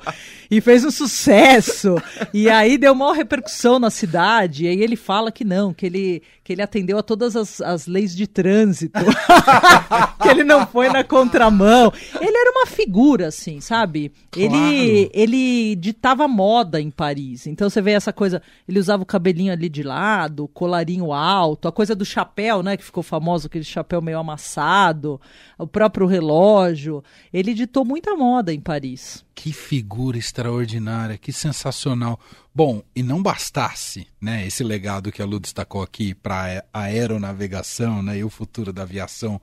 e 0.50 0.60
fez 0.60 0.84
um 0.84 0.90
sucesso. 0.90 1.96
E 2.32 2.48
aí 2.48 2.78
deu 2.78 2.92
uma 2.92 3.14
repercussão 3.14 3.78
na 3.78 3.90
cidade. 3.90 4.64
E 4.64 4.68
aí 4.68 4.82
ele 4.82 4.96
fala 4.96 5.30
que 5.30 5.44
não, 5.44 5.72
que 5.72 5.86
ele, 5.86 6.22
que 6.44 6.52
ele 6.52 6.62
atendeu 6.62 6.98
a 6.98 7.02
todas 7.02 7.36
as, 7.36 7.60
as 7.60 7.86
leis 7.86 8.14
de 8.16 8.26
trânsito, 8.26 8.98
que 10.20 10.28
ele 10.28 10.42
não 10.42 10.66
foi 10.66 10.88
na 10.88 11.04
contramão. 11.04 11.92
Ele 12.20 12.36
era 12.36 12.50
uma 12.50 12.66
figura, 12.66 13.28
assim, 13.28 13.60
sabe? 13.60 14.12
Claro. 14.30 14.54
Ele, 14.54 15.10
ele 15.14 15.76
ditava 15.76 16.26
moda 16.26 16.80
em 16.80 16.90
Paris. 16.90 17.46
Então 17.46 17.70
você 17.70 17.80
vê 17.80 17.92
essa 17.92 18.12
coisa, 18.12 18.42
ele 18.68 18.80
usava 18.80 19.04
o 19.04 19.06
cabelinho 19.06 19.52
ali 19.52 19.68
de 19.68 19.84
lado, 19.84 20.48
colarinho 20.48 21.12
alto, 21.12 21.68
a 21.68 21.72
coisa 21.72 21.94
do 21.94 22.04
chapéu, 22.04 22.62
né, 22.62 22.76
que 22.76 22.84
ficou 22.84 23.02
famoso, 23.02 23.46
aquele 23.46 23.64
chapéu 23.64 24.02
meio 24.02 24.18
amassado, 24.18 25.20
o 25.56 25.66
próprio 25.66 26.06
relógio. 26.06 27.04
Ele 27.32 27.54
ditou 27.54 27.84
muita 27.84 28.16
moda 28.16 28.52
em 28.52 28.60
Paris. 28.60 29.24
Que 29.34 29.52
figura 29.52 30.18
extraordinária, 30.18 31.18
que 31.18 31.32
sensacional. 31.32 32.20
Bom, 32.54 32.82
e 32.94 33.02
não 33.02 33.22
bastasse, 33.22 34.06
né, 34.20 34.46
esse 34.46 34.62
legado 34.62 35.10
que 35.10 35.22
a 35.22 35.24
Lu 35.24 35.40
destacou 35.40 35.82
aqui 35.82 36.14
para 36.14 36.64
a 36.72 36.80
aeronavegação, 36.82 38.02
né, 38.02 38.18
e 38.18 38.24
o 38.24 38.30
futuro 38.30 38.72
da 38.72 38.82
aviação 38.82 39.40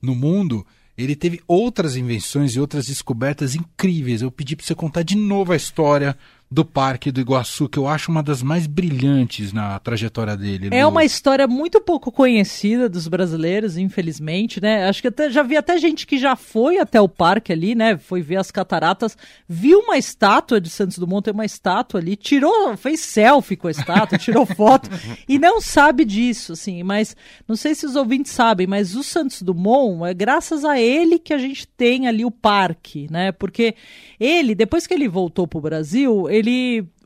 no 0.00 0.14
mundo, 0.14 0.66
ele 0.96 1.16
teve 1.16 1.40
outras 1.48 1.96
invenções 1.96 2.54
e 2.54 2.60
outras 2.60 2.86
descobertas 2.86 3.54
incríveis. 3.54 4.22
Eu 4.22 4.30
pedi 4.30 4.54
para 4.54 4.66
você 4.66 4.74
contar 4.74 5.02
de 5.02 5.16
novo 5.16 5.52
a 5.52 5.56
história 5.56 6.16
do 6.52 6.64
Parque 6.64 7.12
do 7.12 7.20
Iguaçu, 7.20 7.68
que 7.68 7.78
eu 7.78 7.86
acho 7.86 8.10
uma 8.10 8.24
das 8.24 8.42
mais 8.42 8.66
brilhantes 8.66 9.52
na 9.52 9.78
trajetória 9.78 10.36
dele. 10.36 10.68
É 10.72 10.84
uma 10.84 11.04
história 11.04 11.46
muito 11.46 11.80
pouco 11.80 12.10
conhecida 12.10 12.88
dos 12.88 13.06
brasileiros, 13.06 13.76
infelizmente, 13.76 14.60
né? 14.60 14.88
Acho 14.88 15.00
que 15.00 15.06
até, 15.06 15.30
já 15.30 15.44
vi 15.44 15.56
até 15.56 15.78
gente 15.78 16.04
que 16.04 16.18
já 16.18 16.34
foi 16.34 16.78
até 16.78 17.00
o 17.00 17.08
parque 17.08 17.52
ali, 17.52 17.76
né? 17.76 17.96
Foi 17.96 18.20
ver 18.20 18.36
as 18.36 18.50
cataratas, 18.50 19.16
viu 19.48 19.78
uma 19.78 19.96
estátua 19.96 20.60
de 20.60 20.68
Santos 20.68 20.98
Dumont, 20.98 21.22
tem 21.22 21.32
uma 21.32 21.44
estátua 21.44 22.00
ali, 22.00 22.16
tirou, 22.16 22.76
fez 22.76 22.98
selfie 22.98 23.56
com 23.56 23.68
a 23.68 23.70
estátua, 23.70 24.18
tirou 24.18 24.44
foto 24.56 24.90
e 25.28 25.38
não 25.38 25.60
sabe 25.60 26.04
disso, 26.04 26.54
assim. 26.54 26.82
Mas 26.82 27.14
não 27.46 27.54
sei 27.54 27.76
se 27.76 27.86
os 27.86 27.94
ouvintes 27.94 28.32
sabem, 28.32 28.66
mas 28.66 28.96
o 28.96 29.04
Santos 29.04 29.40
Dumont 29.42 30.04
é 30.04 30.12
graças 30.12 30.64
a 30.64 30.80
ele 30.80 31.20
que 31.20 31.32
a 31.32 31.38
gente 31.38 31.68
tem 31.68 32.08
ali 32.08 32.24
o 32.24 32.30
parque, 32.30 33.06
né? 33.08 33.30
Porque 33.30 33.76
ele, 34.18 34.52
depois 34.52 34.84
que 34.84 34.94
ele 34.94 35.06
voltou 35.06 35.46
para 35.46 35.58
o 35.58 35.62
Brasil, 35.62 36.28
ele 36.28 36.39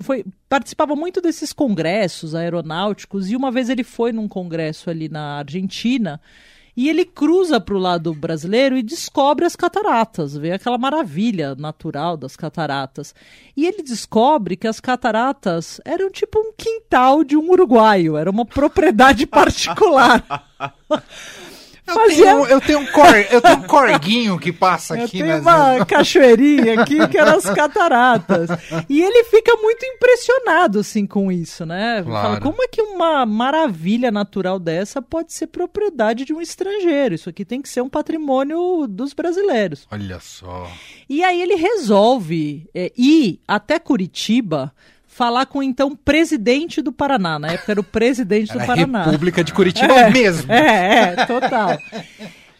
foi 0.00 0.24
participava 0.48 0.94
muito 0.94 1.20
desses 1.20 1.52
congressos 1.52 2.34
aeronáuticos 2.34 3.30
e 3.30 3.36
uma 3.36 3.50
vez 3.50 3.68
ele 3.68 3.82
foi 3.82 4.12
num 4.12 4.28
congresso 4.28 4.88
ali 4.88 5.08
na 5.08 5.38
Argentina 5.38 6.20
e 6.76 6.88
ele 6.88 7.04
cruza 7.04 7.60
para 7.60 7.74
o 7.74 7.78
lado 7.78 8.12
brasileiro 8.12 8.76
e 8.76 8.82
descobre 8.82 9.44
as 9.44 9.54
cataratas, 9.54 10.36
vê 10.36 10.52
aquela 10.52 10.76
maravilha 10.76 11.54
natural 11.54 12.16
das 12.16 12.34
cataratas. 12.34 13.14
E 13.56 13.64
ele 13.64 13.82
descobre 13.82 14.56
que 14.56 14.66
as 14.66 14.80
cataratas 14.80 15.80
eram 15.84 16.10
tipo 16.10 16.38
um 16.38 16.52
quintal 16.56 17.22
de 17.22 17.36
um 17.36 17.50
uruguaio, 17.50 18.16
era 18.16 18.30
uma 18.30 18.44
propriedade 18.44 19.24
particular. 19.26 20.24
Eu, 21.86 22.06
tenho, 22.06 22.46
eu, 22.46 22.60
tenho 22.60 22.78
um 22.78 22.86
cor, 22.86 23.14
eu 23.30 23.40
tenho 23.42 23.58
um 23.58 23.62
corguinho 23.62 24.38
que 24.38 24.50
passa 24.50 24.94
aqui. 24.94 25.20
Eu 25.20 25.26
tenho 25.26 25.40
uma 25.40 25.84
cachoeirinha 25.84 26.80
aqui 26.80 27.06
que 27.08 27.18
eram 27.18 27.36
as 27.36 27.44
cataratas. 27.52 28.48
E 28.88 29.02
ele 29.02 29.24
fica 29.24 29.54
muito 29.56 29.84
impressionado 29.84 30.78
assim 30.78 31.06
com 31.06 31.30
isso, 31.30 31.66
né? 31.66 32.02
Claro. 32.02 32.28
Fala, 32.28 32.40
como 32.40 32.62
é 32.62 32.68
que 32.68 32.80
uma 32.80 33.26
maravilha 33.26 34.10
natural 34.10 34.58
dessa 34.58 35.02
pode 35.02 35.34
ser 35.34 35.48
propriedade 35.48 36.24
de 36.24 36.32
um 36.32 36.40
estrangeiro? 36.40 37.14
Isso 37.14 37.28
aqui 37.28 37.44
tem 37.44 37.60
que 37.60 37.68
ser 37.68 37.82
um 37.82 37.88
patrimônio 37.88 38.86
dos 38.88 39.12
brasileiros. 39.12 39.86
Olha 39.90 40.18
só. 40.20 40.66
E 41.06 41.22
aí 41.22 41.40
ele 41.42 41.54
resolve 41.54 42.66
é, 42.74 42.90
ir 42.96 43.40
até 43.46 43.78
Curitiba 43.78 44.72
falar 45.14 45.47
com 45.47 45.62
então 45.62 45.94
presidente 45.94 46.83
do 46.83 46.92
Paraná. 46.92 47.38
Na 47.38 47.52
época 47.52 47.71
era 47.73 47.80
o 47.80 47.85
presidente 47.85 48.50
Era 48.50 48.59
do 48.59 48.62
a 48.64 48.66
Paraná. 48.66 49.04
República 49.04 49.44
de 49.44 49.54
Curitiba 49.54 50.11
mesmo. 50.11 50.50
É, 50.52 51.14
é, 51.16 51.26
total. 51.26 51.78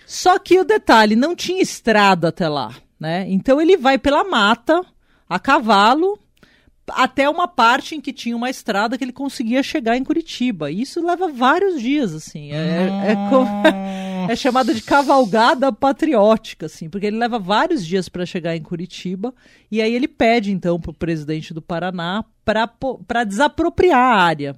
Só 0.07 0.39
que 0.39 0.61
o 0.61 0.65
detalhe, 0.65 1.17
não 1.17 1.35
tinha 1.35 1.61
estrada 1.61 2.29
até 2.29 2.49
lá, 2.49 2.73
né? 2.99 3.27
Então 3.29 3.61
ele 3.61 3.77
vai 3.77 3.99
pela 3.99 4.23
mata, 4.23 4.81
a 5.29 5.39
cavalo, 5.41 6.17
até 6.91 7.29
uma 7.29 7.49
parte 7.49 7.97
em 7.97 8.01
que 8.01 8.13
tinha 8.13 8.37
uma 8.37 8.49
estrada 8.51 8.97
que 8.97 9.03
ele 9.03 9.13
conseguia 9.13 9.61
chegar 9.61 9.97
em 9.97 10.05
Curitiba. 10.05 10.71
E 10.71 10.83
isso 10.83 11.05
leva 11.05 11.27
vários 11.27 11.81
dias, 11.81 12.15
assim. 12.15 12.53
É, 12.53 12.89
é, 13.09 13.15
co- 13.31 13.47
é 14.31 14.37
chamado 14.37 14.73
de 14.73 14.83
cavalgada 14.83 15.73
patriótica, 15.73 16.67
assim, 16.67 16.89
porque 16.89 17.07
ele 17.07 17.19
leva 17.19 17.37
vários 17.39 17.85
dias 17.85 18.09
para 18.09 18.25
chegar 18.25 18.55
em 18.55 18.63
Curitiba. 18.63 19.35
E 19.73 19.83
aí 19.83 19.93
ele 19.93 20.07
pede, 20.07 20.53
então, 20.53 20.79
para 20.79 20.93
o 20.93 20.95
presidente 20.95 21.53
do 21.53 21.61
Paraná 21.63 22.25
para 22.45 23.25
desapropriar 23.25 23.99
a 23.99 24.23
área. 24.23 24.57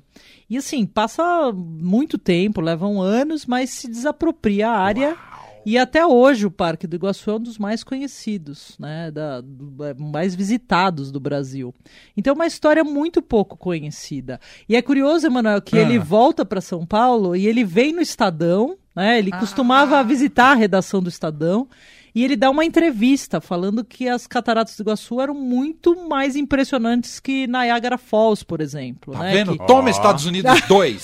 E 0.49 0.57
assim, 0.57 0.87
passa 0.87 1.53
muito 1.53 2.19
tempo, 2.19 2.61
levam 2.61 3.01
anos, 3.01 3.47
mas 3.47 3.71
se 3.71 3.89
desapropria 3.89 4.69
a 4.69 4.79
área. 4.79 5.17
E 5.65 5.77
até 5.77 6.07
hoje 6.07 6.47
o 6.47 6.51
Parque 6.51 6.87
do 6.87 6.95
Iguaçu 6.95 7.29
é 7.29 7.35
um 7.35 7.41
dos 7.41 7.59
mais 7.59 7.83
conhecidos, 7.83 8.77
né, 8.79 9.11
da, 9.11 9.41
do- 9.41 9.85
é, 9.85 9.93
mais 9.95 10.33
visitados 10.33 11.11
do 11.11 11.19
Brasil. 11.19 11.75
Então 12.17 12.31
é 12.31 12.35
uma 12.37 12.47
história 12.47 12.85
muito 12.85 13.21
pouco 13.21 13.57
conhecida. 13.57 14.39
E 14.69 14.77
é 14.77 14.83
curioso, 14.83 15.27
Emanuel, 15.27 15.61
que 15.61 15.77
Ah. 15.77 15.83
ele 15.83 15.99
volta 15.99 16.45
para 16.45 16.61
São 16.61 16.87
Paulo 16.87 17.35
e 17.35 17.49
ele 17.49 17.65
vem 17.65 17.93
no 17.93 18.01
Estadão, 18.01 18.77
né? 18.95 19.19
Ele 19.19 19.33
costumava 19.33 20.01
visitar 20.05 20.53
a 20.53 20.55
redação 20.55 21.03
do 21.03 21.09
Estadão. 21.09 21.69
E 22.17 22.25
ele 22.25 22.35
dá 22.35 22.49
uma 22.49 22.65
entrevista 22.65 23.43
falando 23.43 23.85
que 23.85 24.09
as 24.09 24.27
cataratas 24.27 24.75
do 24.75 24.83
Iguaçu 24.83 25.21
eram 25.21 25.35
muito 25.35 26.09
mais 26.09 26.35
impressionantes 26.35 27.21
que 27.21 27.47
Niagara 27.47 27.99
Falls, 27.99 28.43
por 28.43 28.63
exemplo. 28.63 29.13
Tá 29.13 29.19
né? 29.19 29.33
vendo? 29.33 29.59
Que- 29.59 29.67
Toma 29.67 29.91
Estados 29.91 30.25
Unidos 30.25 30.51
2. 30.67 31.03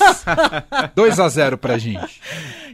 2 0.95 1.21
a 1.21 1.29
0 1.29 1.59
pra 1.59 1.77
gente. 1.77 2.19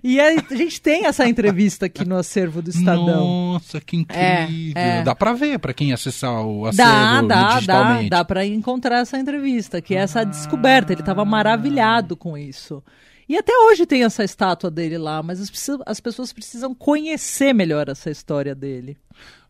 E 0.04 0.20
a 0.20 0.36
gente 0.54 0.80
tem 0.80 1.06
essa 1.06 1.28
entrevista 1.28 1.86
aqui 1.86 2.04
no 2.04 2.16
acervo 2.16 2.62
do 2.62 2.70
Estadão. 2.70 3.54
Nossa, 3.54 3.80
que 3.80 3.96
incrível. 3.96 4.72
É, 4.76 4.98
é. 5.00 5.02
Dá 5.02 5.16
pra 5.16 5.32
ver 5.32 5.58
pra 5.58 5.74
quem 5.74 5.92
acessar 5.92 6.40
o 6.46 6.70
Dá, 6.70 6.84
acervo 7.16 7.28
dá, 7.28 7.42
dá, 7.42 7.54
digitalmente. 7.56 8.10
dá 8.10 8.24
para 8.24 8.46
encontrar 8.46 8.98
essa 9.00 9.18
entrevista, 9.18 9.82
que 9.82 9.96
é 9.96 9.98
essa 9.98 10.24
descoberta. 10.24 10.92
Ele 10.92 11.00
estava 11.00 11.24
maravilhado 11.24 12.16
com 12.16 12.38
isso. 12.38 12.84
E 13.28 13.36
até 13.36 13.52
hoje 13.66 13.84
tem 13.84 14.04
essa 14.04 14.24
estátua 14.24 14.70
dele 14.70 14.96
lá, 14.96 15.22
mas 15.22 15.40
as, 15.40 15.50
as 15.84 16.00
pessoas 16.00 16.32
precisam 16.32 16.74
conhecer 16.74 17.52
melhor 17.52 17.88
essa 17.88 18.10
história 18.10 18.54
dele. 18.54 18.96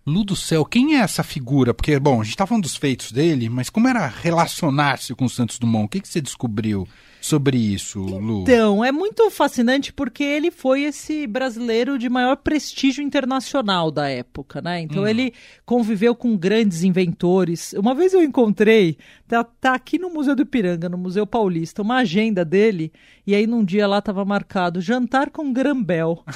Lu 0.04 0.24
do 0.24 0.34
céu, 0.34 0.64
quem 0.64 0.96
é 0.96 1.00
essa 1.00 1.22
figura? 1.22 1.74
Porque, 1.74 1.98
bom, 1.98 2.20
a 2.20 2.24
gente 2.24 2.36
tá 2.36 2.46
falando 2.46 2.62
dos 2.62 2.76
feitos 2.76 3.12
dele, 3.12 3.48
mas 3.48 3.68
como 3.68 3.86
era 3.86 4.06
relacionar-se 4.06 5.14
com 5.14 5.26
o 5.26 5.30
Santos 5.30 5.58
Dumont? 5.58 5.84
O 5.84 5.88
que, 5.88 6.00
que 6.00 6.08
você 6.08 6.20
descobriu 6.20 6.88
sobre 7.20 7.58
isso, 7.58 8.00
Lu? 8.00 8.42
Então, 8.42 8.84
é 8.84 8.90
muito 8.90 9.30
fascinante 9.30 9.92
porque 9.92 10.24
ele 10.24 10.50
foi 10.50 10.84
esse 10.84 11.26
brasileiro 11.26 11.98
de 11.98 12.08
maior 12.08 12.36
prestígio 12.36 13.02
internacional 13.02 13.90
da 13.90 14.08
época, 14.08 14.62
né? 14.62 14.80
Então 14.80 15.06
ele 15.06 15.34
conviveu 15.66 16.14
com 16.14 16.36
grandes 16.36 16.82
inventores. 16.82 17.74
Uma 17.74 17.94
vez 17.94 18.14
eu 18.14 18.22
encontrei, 18.22 18.96
tá, 19.28 19.44
tá 19.44 19.74
aqui 19.74 19.98
no 19.98 20.10
Museu 20.10 20.34
do 20.34 20.42
Ipiranga, 20.42 20.88
no 20.88 20.96
Museu 20.96 21.26
Paulista, 21.26 21.82
uma 21.82 21.98
agenda 21.98 22.44
dele, 22.44 22.90
e 23.26 23.34
aí 23.34 23.46
num 23.46 23.62
dia 23.62 23.86
lá 23.86 24.00
tava 24.00 24.24
marcado 24.24 24.80
jantar 24.80 25.30
com 25.30 25.52
Grambel. 25.52 26.24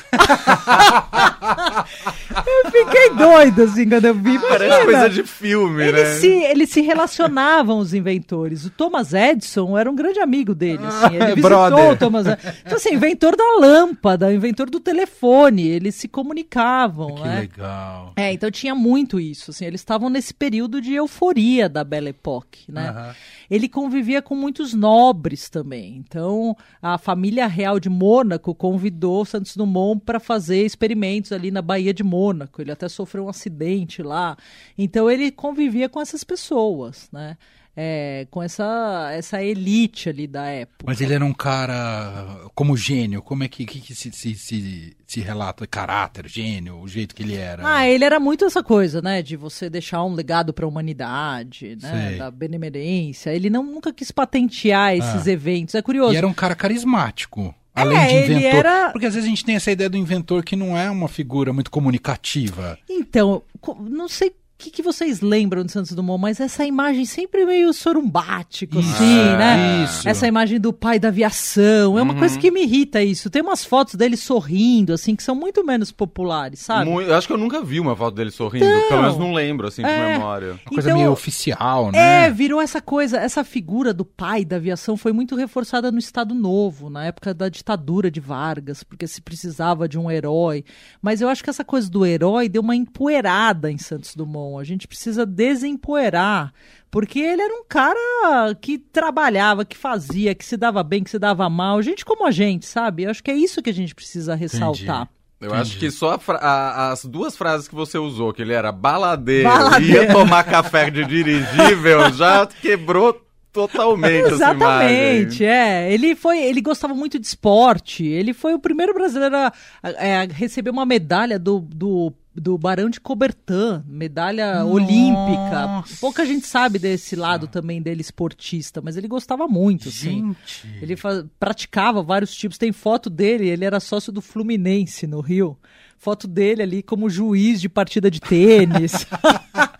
eu 2.46 2.70
fiquei 2.70 3.11
doido 3.16 3.62
assim 3.62 3.88
quando 3.88 4.04
eu 4.04 4.14
vi. 4.14 4.38
Parece 4.38 4.84
coisa 4.84 5.08
de 5.08 5.22
filme, 5.25 5.82
Eles 5.82 6.02
né? 6.02 6.14
se, 6.16 6.28
eles 6.28 6.70
se 6.70 6.80
relacionavam, 6.82 7.78
os 7.78 7.94
inventores. 7.94 8.66
O 8.66 8.70
Thomas 8.70 9.12
Edison 9.14 9.76
era 9.78 9.90
um 9.90 9.94
grande 9.94 10.20
amigo 10.20 10.54
dele. 10.54 10.84
Assim. 10.84 11.16
Ele 11.16 11.34
visitou 11.40 11.90
o 11.90 11.96
Thomas 11.96 12.26
Edison. 12.26 12.52
Então, 12.64 12.76
assim, 12.76 12.94
inventor 12.94 13.37
da 13.37 13.58
lâmpada, 13.58 14.32
inventor 14.32 14.68
do 14.68 14.80
telefone. 14.80 15.66
Eles 15.66 15.94
se 15.94 16.08
comunicavam, 16.08 17.14
Que 17.14 17.22
né? 17.22 17.40
legal. 17.40 18.12
É, 18.16 18.32
então 18.32 18.50
tinha 18.50 18.75
muito 18.75 19.18
isso. 19.18 19.50
Assim, 19.50 19.64
eles 19.64 19.80
estavam 19.80 20.11
nesse 20.11 20.34
período 20.34 20.80
de 20.80 20.94
euforia 20.94 21.68
da 21.68 21.82
Belle 21.84 22.11
Époque, 22.11 22.70
né? 22.70 22.82
Aham. 22.89 23.15
Ele 23.51 23.69
convivia 23.69 24.23
com 24.23 24.35
muitos 24.35 24.73
nobres 24.73 25.51
também. 25.51 25.97
Então, 25.97 26.57
a 26.81 26.97
família 26.97 27.47
real 27.47 27.79
de 27.79 27.91
Mônaco 27.91 28.55
convidou 28.55 29.25
Santos 29.25 29.57
Dumont 29.57 30.01
para 30.05 30.19
fazer 30.19 30.65
experimentos 30.65 31.33
ali 31.33 31.51
na 31.51 31.61
Baía 31.61 31.93
de 31.93 32.03
Mônaco. 32.03 32.62
Ele 32.62 32.73
até 32.73 32.89
sofreu 32.89 33.27
um 33.27 33.29
acidente 33.29 34.03
lá. 34.03 34.37
Então, 34.77 35.11
ele 35.11 35.31
convivia 35.31 35.89
com 35.89 36.01
essas 36.01 36.25
pessoas, 36.25 37.09
né? 37.12 37.37
É, 37.75 38.26
com 38.31 38.43
essa, 38.43 39.11
essa 39.14 39.43
elite 39.43 40.09
ali 40.11 40.26
da 40.26 40.45
época. 40.47 40.85
Mas 40.87 41.00
ele 41.00 41.14
era 41.14 41.25
um 41.25 41.33
cara 41.33 42.41
como 42.55 42.76
gênio. 42.76 43.23
Como 43.23 43.45
é 43.45 43.49
que, 43.49 43.64
que, 43.64 43.81
que 43.81 43.95
se, 43.95 44.12
se, 44.12 44.35
se, 44.35 44.97
se 45.07 45.21
relata? 45.21 45.67
Caráter, 45.67 46.29
gênio, 46.29 46.79
o 46.81 46.87
jeito 46.88 47.14
que 47.14 47.23
ele 47.23 47.35
era. 47.37 47.62
Ah, 47.67 47.88
ele 47.88 48.05
era 48.05 48.21
muito 48.21 48.45
essa 48.45 48.62
coisa, 48.62 49.00
né? 49.00 49.23
De 49.23 49.37
você 49.37 49.71
deixar 49.71 50.05
um 50.05 50.12
legado 50.14 50.52
para 50.52 50.67
a 50.67 50.69
humanidade, 50.69 51.79
né? 51.81 52.09
Sei. 52.11 52.19
Da 52.19 52.31
benemerência. 52.31 53.31
Ele 53.31 53.49
não, 53.49 53.62
nunca 53.64 53.93
quis 53.93 54.11
patentear 54.11 54.94
esses 54.94 55.27
eventos. 55.27 55.75
É 55.75 55.81
curioso. 55.83 56.12
E 56.12 56.16
era 56.16 56.27
um 56.27 56.35
cara 56.35 56.55
carismático. 56.55 57.55
Além 57.75 57.96
É, 57.96 58.07
de 58.27 58.33
inventor. 58.35 58.55
era- 58.66 58.90
Porque 58.90 59.07
às 59.07 59.14
vezes 59.14 59.27
a 59.27 59.31
gente 59.31 59.46
tem 59.46 59.55
essa 59.57 59.70
ideia 59.70 59.88
do 59.88 59.96
inventor 59.96 60.44
que 60.44 60.55
não 60.55 60.77
é 60.77 60.90
uma 60.90 61.09
figura 61.09 61.55
muito 61.55 61.70
comunicativa. 61.70 62.79
Então, 62.87 63.42
não 63.81 64.09
sei 64.09 64.31
que, 64.62 64.70
que 64.70 64.83
vocês 64.83 65.20
lembram 65.20 65.64
de 65.64 65.72
Santos 65.72 65.92
Dumont, 65.92 66.20
mas 66.20 66.40
essa 66.40 66.64
imagem 66.64 67.05
sempre 67.05 67.44
meio 67.44 67.72
sorumbático, 67.72 68.79
assim, 68.79 69.18
É, 69.18 69.37
né? 69.37 69.85
isso. 69.85 70.09
Essa 70.09 70.27
imagem 70.27 70.59
do 70.61 70.72
pai 70.72 70.98
da 70.98 71.09
aviação. 71.09 71.98
É 71.98 72.03
uma 72.03 72.12
Uhum. 72.12 72.18
coisa 72.18 72.38
que 72.38 72.51
me 72.51 72.62
irrita 72.62 73.03
isso. 73.03 73.29
Tem 73.31 73.42
umas 73.42 73.64
fotos 73.64 73.94
dele 73.94 74.16
sorrindo, 74.16 74.92
assim, 74.92 75.14
que 75.16 75.22
são 75.22 75.35
muito 75.35 75.64
menos 75.64 75.90
populares, 75.90 76.61
sabe? 76.61 76.90
Mu- 76.90 77.01
Eu 77.01 77.14
acho 77.16 77.27
que 77.27 77.33
eu 77.33 77.38
nunca 77.38 77.62
vi 77.62 77.81
uma 77.81 77.96
foto 77.96 78.14
dele 78.14 78.31
sorrindo. 78.31 78.64
Então, 78.64 78.88
Pelo 78.88 79.03
menos 79.03 79.18
não 79.18 79.33
lembro, 79.33 79.66
assim, 79.68 79.83
de 79.83 79.88
é. 79.88 80.12
memória. 80.12 80.53
Uma 80.53 80.59
coisa 80.75 80.88
Então, 80.90 80.98
meio 80.98 81.12
oficial, 81.12 81.90
né? 81.92 82.27
É, 82.27 82.31
virou 82.31 82.61
essa 82.61 82.81
coisa, 82.81 83.18
essa 83.18 83.42
figura 83.44 83.92
do 83.92 84.05
pai 84.05 84.44
da 84.44 84.57
aviação 84.57 84.96
foi 84.96 85.12
muito 85.12 85.35
reforçada 85.37 85.90
no 85.90 85.98
Estado 85.98 86.35
Novo, 86.35 86.88
na 86.90 87.05
época 87.07 87.33
da 87.35 87.48
ditadura 87.48 88.11
de 88.11 88.20
Vargas, 88.20 88.83
porque 88.85 89.07
se 89.07 89.20
precisava 89.20 89.88
de 89.88 89.98
um 89.98 90.11
herói. 90.11 90.64
Mas 91.01 91.20
eu 91.20 91.29
acho 91.29 91.42
que 91.42 91.51
essa 91.51 91.64
coisa 91.64 91.90
do 91.90 92.05
herói 92.07 92.48
deu 92.48 92.62
uma 92.62 92.77
empoeirada 92.77 93.70
em 93.70 93.79
Santos 93.79 94.14
Dumont. 94.14 94.52
A 94.59 94.65
gente 94.65 94.87
precisa 94.88 95.25
desempoeirar, 95.27 96.53
porque 96.91 97.19
ele 97.21 97.43
era 97.43 97.55
um 97.55 97.65
cara 97.69 98.55
que 98.61 98.79
trabalhava, 98.79 99.65
que 99.65 99.77
fazia, 99.77 100.35
que 100.35 100.45
se 100.45 100.57
dava 100.57 100.83
bem, 100.83 101.03
que 101.03 101.11
se 101.11 101.19
dava 101.19 101.49
mal, 101.49 101.81
gente 101.83 102.05
como 102.05 102.27
a 102.27 102.31
gente, 102.31 102.67
sabe? 102.67 103.05
Eu 103.05 103.11
acho 103.11 103.23
que 103.23 103.31
é 103.31 103.35
isso 103.35 103.62
que 103.62 103.71
a 103.71 103.75
gente 103.75 103.95
precisa 103.95 104.35
ressaltar. 104.35 105.09
Eu 105.41 105.49
Entendi. 105.49 105.61
acho 105.62 105.79
que 105.79 105.91
só 105.91 106.19
a 106.29 106.37
a- 106.37 106.93
as 106.93 107.05
duas 107.05 107.37
frases 107.37 107.67
que 107.67 107.75
você 107.75 107.99
usou, 107.99 108.33
que 108.33 108.43
ele 108.43 108.53
era 108.53 108.71
baladeiro, 108.71 109.49
Baladeiro. 109.49 110.05
ia 110.05 110.12
tomar 110.12 110.45
café 110.45 110.88
de 110.88 111.05
dirigível, 111.05 112.11
já 112.15 112.47
quebrou 112.47 113.21
totalmente 113.53 114.33
Exatamente, 114.33 115.45
é. 115.45 115.93
Ele 115.93 116.15
foi, 116.17 116.43
ele 116.43 116.61
gostava 116.61 116.95
muito 116.95 117.19
de 117.19 117.27
esporte. 117.27 118.05
Ele 118.05 118.33
foi 118.33 118.55
o 118.55 118.59
primeiro 118.59 118.95
brasileiro 118.95 119.37
a, 119.37 119.53
a- 119.83 120.23
a 120.23 120.25
receber 120.33 120.71
uma 120.71 120.87
medalha 120.87 121.38
do, 121.38 121.61
do, 121.61 122.12
do 122.35 122.57
Barão 122.57 122.88
de 122.88 123.01
Cobertan, 123.01 123.85
medalha 123.87 124.65
olímpica. 124.65 125.85
Pouca 126.01 126.25
gente 126.25 126.47
sabe 126.47 126.79
desse 126.79 127.15
lado 127.15 127.47
também 127.47 127.83
dele 127.83 128.01
esportista, 128.01 128.81
mas 128.83 128.97
ele 128.97 129.09
gostava 129.09 129.47
muito, 129.47 129.88
assim. 129.88 130.35
Gente. 130.35 130.79
Ele 130.83 130.97
fa- 130.97 131.25
praticava 131.38 132.03
vários 132.03 132.35
tipos. 132.35 132.57
Tem 132.59 132.73
foto 132.73 133.11
dele, 133.11 133.49
ele 133.49 133.65
era 133.65 133.81
sócio 133.81 134.12
do 134.12 134.21
Fluminense 134.23 135.07
no 135.07 135.21
Rio. 135.21 135.59
Foto 135.99 136.27
dele 136.27 136.62
ali 136.62 136.83
como 136.83 137.09
juiz 137.09 137.61
de 137.61 137.69
partida 137.69 138.11
de 138.11 138.21
tênis. 138.21 139.07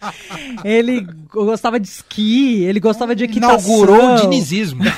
ele 0.65 1.07
gostava 1.31 1.79
de 1.79 1.89
esqui, 1.89 2.63
ele 2.65 2.81
gostava 2.81 3.15
de 3.15 3.25
equitação. 3.25 3.59
Inaugurou 3.59 4.15
o 4.15 4.21
dinizismo. 4.21 4.83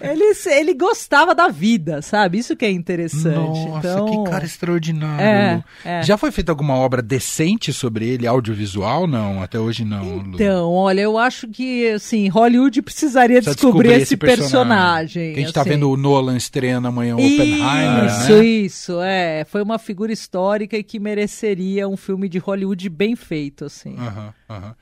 Ele, 0.00 0.24
ele 0.46 0.74
gostava 0.74 1.34
da 1.34 1.48
vida, 1.48 2.02
sabe? 2.02 2.38
Isso 2.38 2.56
que 2.56 2.64
é 2.64 2.70
interessante. 2.70 3.34
Nossa, 3.34 3.78
então, 3.78 4.24
que 4.24 4.30
cara 4.30 4.44
extraordinário. 4.44 5.24
É, 5.24 5.54
Lu. 5.56 5.64
é. 5.84 6.02
Já 6.02 6.16
foi 6.16 6.30
feita 6.30 6.52
alguma 6.52 6.74
obra 6.74 7.02
decente 7.02 7.72
sobre 7.72 8.08
ele, 8.08 8.26
audiovisual? 8.26 9.06
Não, 9.06 9.42
até 9.42 9.58
hoje 9.58 9.84
não. 9.84 10.16
Lu. 10.18 10.34
Então, 10.34 10.72
olha, 10.72 11.00
eu 11.00 11.18
acho 11.18 11.48
que, 11.48 11.88
assim, 11.90 12.28
Hollywood 12.28 12.82
precisaria 12.82 13.36
Precisa 13.36 13.54
descobrir, 13.54 13.92
esse 13.92 14.16
personagem. 14.16 15.34
Que 15.34 15.40
a 15.40 15.42
gente 15.42 15.52
tá 15.52 15.60
assim. 15.60 15.70
vendo 15.70 15.90
o 15.90 15.96
Nolan 15.96 16.36
estreando 16.36 16.88
amanhã 16.88 17.16
o 17.16 17.18
Oppenheimer, 17.18 18.06
Isso, 18.06 18.32
né? 18.32 18.44
isso, 18.44 19.00
é. 19.02 19.44
Foi 19.44 19.62
uma 19.62 19.78
figura 19.78 20.12
histórica 20.12 20.76
e 20.76 20.82
que 20.82 20.98
mereceria 20.98 21.88
um 21.88 21.96
filme 21.96 22.28
de 22.28 22.35
Hollywood 22.38 22.88
bem 22.88 23.16
feito, 23.16 23.64
assim. 23.64 23.96
Aham, 23.98 24.34
aham. 24.48 24.74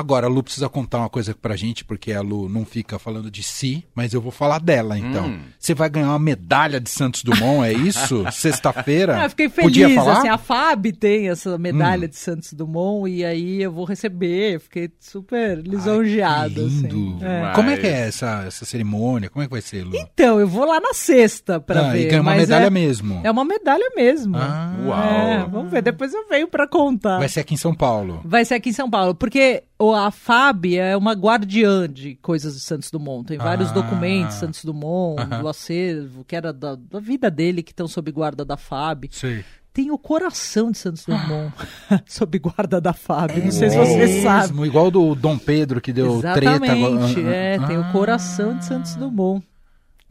Agora, 0.00 0.26
a 0.26 0.30
Lu 0.30 0.42
precisa 0.42 0.68
contar 0.68 0.98
uma 0.98 1.08
coisa 1.10 1.34
pra 1.34 1.54
gente, 1.56 1.84
porque 1.84 2.12
a 2.12 2.20
Lu 2.22 2.48
não 2.48 2.64
fica 2.64 2.98
falando 2.98 3.30
de 3.30 3.42
si, 3.42 3.84
mas 3.94 4.12
eu 4.14 4.20
vou 4.20 4.32
falar 4.32 4.58
dela, 4.60 4.98
então. 4.98 5.26
Hum. 5.26 5.40
Você 5.58 5.74
vai 5.74 5.88
ganhar 5.90 6.08
uma 6.08 6.18
medalha 6.18 6.80
de 6.80 6.88
Santos 6.90 7.22
Dumont, 7.22 7.64
é 7.68 7.72
isso? 7.72 8.24
Sexta-feira? 8.32 9.18
Ah, 9.20 9.24
eu 9.26 9.30
fiquei 9.30 9.48
Podia 9.48 9.86
feliz, 9.88 10.02
falar? 10.02 10.18
assim, 10.18 10.28
a 10.28 10.38
FAB 10.38 10.86
tem 10.92 11.28
essa 11.28 11.56
medalha 11.58 12.06
Hum. 12.06 12.10
de 12.10 12.16
Santos 12.16 12.52
Dumont 12.52 13.10
e 13.10 13.24
aí 13.24 13.62
eu 13.62 13.70
vou 13.70 13.84
receber, 13.84 14.58
fiquei 14.60 14.90
super 14.98 15.58
lisonjeado, 15.58 16.66
lindo. 16.66 16.86
assim. 16.88 17.18
É. 17.24 17.52
Como 17.54 17.70
é 17.70 17.76
que 17.76 17.86
é 17.86 18.08
essa, 18.08 18.44
essa 18.46 18.64
cerimônia? 18.64 19.28
Como 19.28 19.42
é 19.42 19.46
que 19.46 19.52
vai 19.52 19.60
ser, 19.60 19.84
Lu? 19.84 19.92
Então, 19.94 20.40
eu 20.40 20.48
vou 20.48 20.64
lá 20.66 20.80
na 20.80 20.94
sexta 20.94 21.60
pra 21.60 21.88
Ah, 21.88 21.92
ver. 21.92 22.06
e 22.06 22.08
ganha 22.08 22.22
uma 22.22 22.30
mas 22.32 22.40
medalha 22.48 22.66
é, 22.66 22.70
mesmo. 22.70 23.20
É 23.24 23.30
uma 23.30 23.44
medalha 23.44 23.90
mesmo. 23.94 24.36
Ah, 24.36 24.74
Uau. 24.84 24.98
É, 25.02 25.46
vamos 25.50 25.70
ver, 25.70 25.82
depois 25.82 26.12
eu 26.14 26.26
venho 26.28 26.48
pra 26.48 26.66
contar. 26.66 27.18
Vai 27.18 27.28
ser 27.28 27.40
aqui 27.40 27.54
em 27.54 27.58
São 27.58 27.74
Paulo. 27.74 28.20
Vai 28.24 28.44
ser 28.44 28.54
aqui 28.54 28.70
em 28.70 28.72
São 28.72 28.88
Paulo, 28.88 29.14
porque 29.14 29.64
o- 29.78 29.89
a 29.94 30.10
FAB 30.10 30.74
é 30.76 30.96
uma 30.96 31.12
guardiã 31.12 31.88
de 31.88 32.14
coisas 32.16 32.54
de 32.54 32.60
Santos 32.60 32.90
Dumont. 32.90 33.26
Tem 33.26 33.38
vários 33.38 33.70
Ah. 33.70 33.74
documentos 33.74 34.36
Santos 34.36 34.64
Dumont, 34.64 35.22
do 35.40 35.48
acervo, 35.48 36.24
que 36.24 36.34
era 36.36 36.52
da, 36.52 36.74
da 36.76 37.00
vida 37.00 37.30
dele, 37.30 37.62
que 37.62 37.72
estão 37.72 37.86
sob 37.88 38.10
guarda 38.10 38.44
da 38.44 38.56
FAB. 38.56 39.08
Sei. 39.10 39.44
Tem 39.72 39.90
o 39.92 39.96
coração 39.98 40.72
de 40.72 40.78
Santos 40.78 41.04
Dumont 41.06 41.52
sob 42.06 42.38
guarda 42.40 42.80
da 42.80 42.92
FAB. 42.92 43.36
Não 43.38 43.46
É 43.46 43.50
sei 43.52 43.70
se 43.70 43.76
você 43.76 44.22
sabe. 44.22 44.66
Igual 44.66 44.90
do 44.90 45.14
Dom 45.14 45.38
Pedro 45.38 45.80
que 45.80 45.92
deu 45.92 46.20
treta. 46.20 46.40
Exatamente, 46.40 46.84
agora- 46.84 47.34
é, 47.34 47.58
tem 47.66 47.76
o 47.78 47.82
Ah. 47.82 47.92
coração 47.92 48.56
de 48.58 48.64
Santos 48.64 48.96
Dumont. 48.96 49.46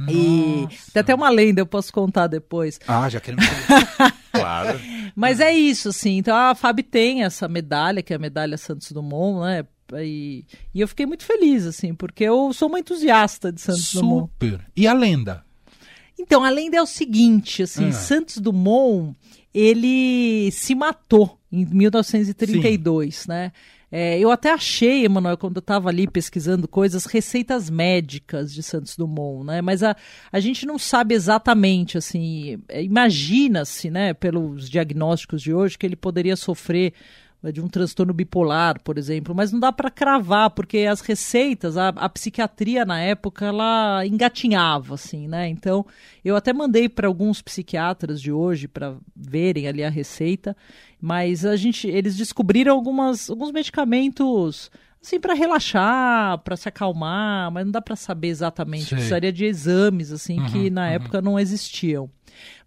E 0.08 0.62
Nossa. 0.64 0.92
tem 0.94 1.02
até 1.02 1.14
uma 1.14 1.30
lenda, 1.30 1.60
eu 1.60 1.66
posso 1.66 1.92
contar 1.92 2.28
depois. 2.28 2.80
Ah, 2.88 3.10
já 3.10 3.20
queremos. 3.20 3.44
Claro. 4.32 4.80
Mas 5.16 5.40
é 5.40 5.52
isso, 5.54 5.90
assim. 5.90 6.18
Então 6.18 6.36
a 6.36 6.54
FAB 6.56 6.80
tem 6.84 7.24
essa 7.24 7.48
medalha, 7.48 8.02
que 8.02 8.14
é 8.14 8.16
a 8.16 8.20
medalha 8.20 8.58
Santos 8.58 8.92
Dumont, 8.92 9.40
né? 9.46 9.66
E, 10.04 10.46
e 10.74 10.82
eu 10.82 10.88
fiquei 10.88 11.06
muito 11.06 11.24
feliz, 11.26 11.66
assim, 11.66 11.96
porque 11.96 12.24
eu 12.24 12.54
sou 12.54 12.68
uma 12.70 12.80
entusiasta 12.80 13.52
de 13.52 13.60
Santos 13.60 13.92
Dumont. 13.94 14.30
Super. 14.34 14.62
E 14.76 14.86
a 14.88 14.94
lenda? 14.94 15.44
Então, 16.18 16.44
a 16.44 16.50
lenda 16.50 16.78
é 16.78 16.82
o 16.82 16.86
seguinte, 16.86 17.64
assim, 17.64 17.88
Ah. 17.88 17.92
Santos 17.94 18.38
Dumont, 18.38 19.16
ele 19.54 20.52
se 20.52 20.76
matou 20.76 21.40
em 21.52 21.66
1932, 21.66 23.26
né? 23.26 23.52
É, 23.92 24.20
eu 24.20 24.30
até 24.30 24.52
achei, 24.52 25.04
Emanuel, 25.04 25.38
quando 25.38 25.58
eu 25.58 25.62
estava 25.62 25.90
ali 25.90 26.08
pesquisando 26.08 26.68
coisas, 26.68 27.06
receitas 27.06 27.70
médicas 27.70 28.54
de 28.54 28.62
Santos 28.62 28.96
Dumont, 28.96 29.46
né? 29.46 29.62
Mas 29.62 29.82
a, 29.82 29.96
a 30.32 30.40
gente 30.40 30.66
não 30.66 30.78
sabe 30.78 31.16
exatamente, 31.16 31.98
assim, 31.98 32.62
é, 32.68 32.84
imagina-se, 32.84 33.90
né, 33.90 34.14
pelos 34.14 34.70
diagnósticos 34.70 35.42
de 35.42 35.54
hoje, 35.54 35.78
que 35.78 35.86
ele 35.86 35.96
poderia 35.96 36.36
sofrer 36.36 36.94
de 37.54 37.62
um 37.62 37.70
transtorno 37.70 38.14
bipolar, 38.14 38.82
por 38.84 38.98
exemplo, 38.98 39.34
mas 39.34 39.52
não 39.52 39.60
dá 39.62 39.72
para 39.72 39.90
cravar, 39.90 40.50
porque 40.50 40.80
as 40.80 41.00
receitas, 41.00 41.78
a, 41.78 41.88
a 41.90 42.10
psiquiatria 42.10 42.84
na 42.84 43.00
época, 43.00 43.46
ela 43.46 44.06
engatinhava, 44.06 44.96
assim, 44.96 45.26
né? 45.26 45.48
Então, 45.48 45.86
eu 46.24 46.36
até 46.36 46.52
mandei 46.52 46.90
para 46.90 47.08
alguns 47.08 47.42
psiquiatras 47.42 48.22
de 48.22 48.30
hoje 48.30 48.68
para 48.68 48.98
verem 49.16 49.68
ali 49.70 49.84
a 49.84 49.90
receita, 49.90 50.56
mas 51.00 51.46
a 51.46 51.56
gente, 51.56 51.88
eles 51.88 52.18
descobriram 52.18 52.76
algumas, 52.76 53.30
alguns 53.30 53.52
medicamentos 53.54 54.70
assim 55.02 55.18
para 55.20 55.34
relaxar, 55.34 56.40
para 56.40 56.58
se 56.58 56.68
acalmar, 56.68 57.50
mas 57.52 57.66
não 57.66 57.72
dá 57.72 57.82
para 57.82 57.96
saber 57.96 58.28
exatamente. 58.28 58.86
Sei. 58.86 58.98
Precisaria 58.98 59.32
de 59.32 59.46
exames 59.46 60.12
assim 60.12 60.44
que 60.48 60.68
Uhum, 60.68 60.72
na 60.72 60.82
uhum. 60.88 60.88
época 60.90 61.22
não 61.22 61.40
existiam. 61.40 62.10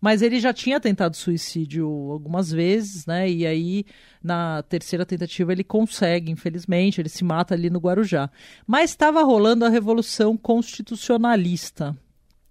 Mas 0.00 0.22
ele 0.22 0.40
já 0.40 0.52
tinha 0.52 0.80
tentado 0.80 1.16
suicídio 1.16 1.86
algumas 2.10 2.50
vezes, 2.50 3.06
né? 3.06 3.30
E 3.30 3.46
aí, 3.46 3.84
na 4.22 4.62
terceira 4.62 5.06
tentativa, 5.06 5.52
ele 5.52 5.64
consegue, 5.64 6.30
infelizmente, 6.30 7.00
ele 7.00 7.08
se 7.08 7.24
mata 7.24 7.54
ali 7.54 7.70
no 7.70 7.78
Guarujá. 7.78 8.30
Mas 8.66 8.90
estava 8.90 9.22
rolando 9.22 9.64
a 9.64 9.68
Revolução 9.68 10.36
Constitucionalista, 10.36 11.96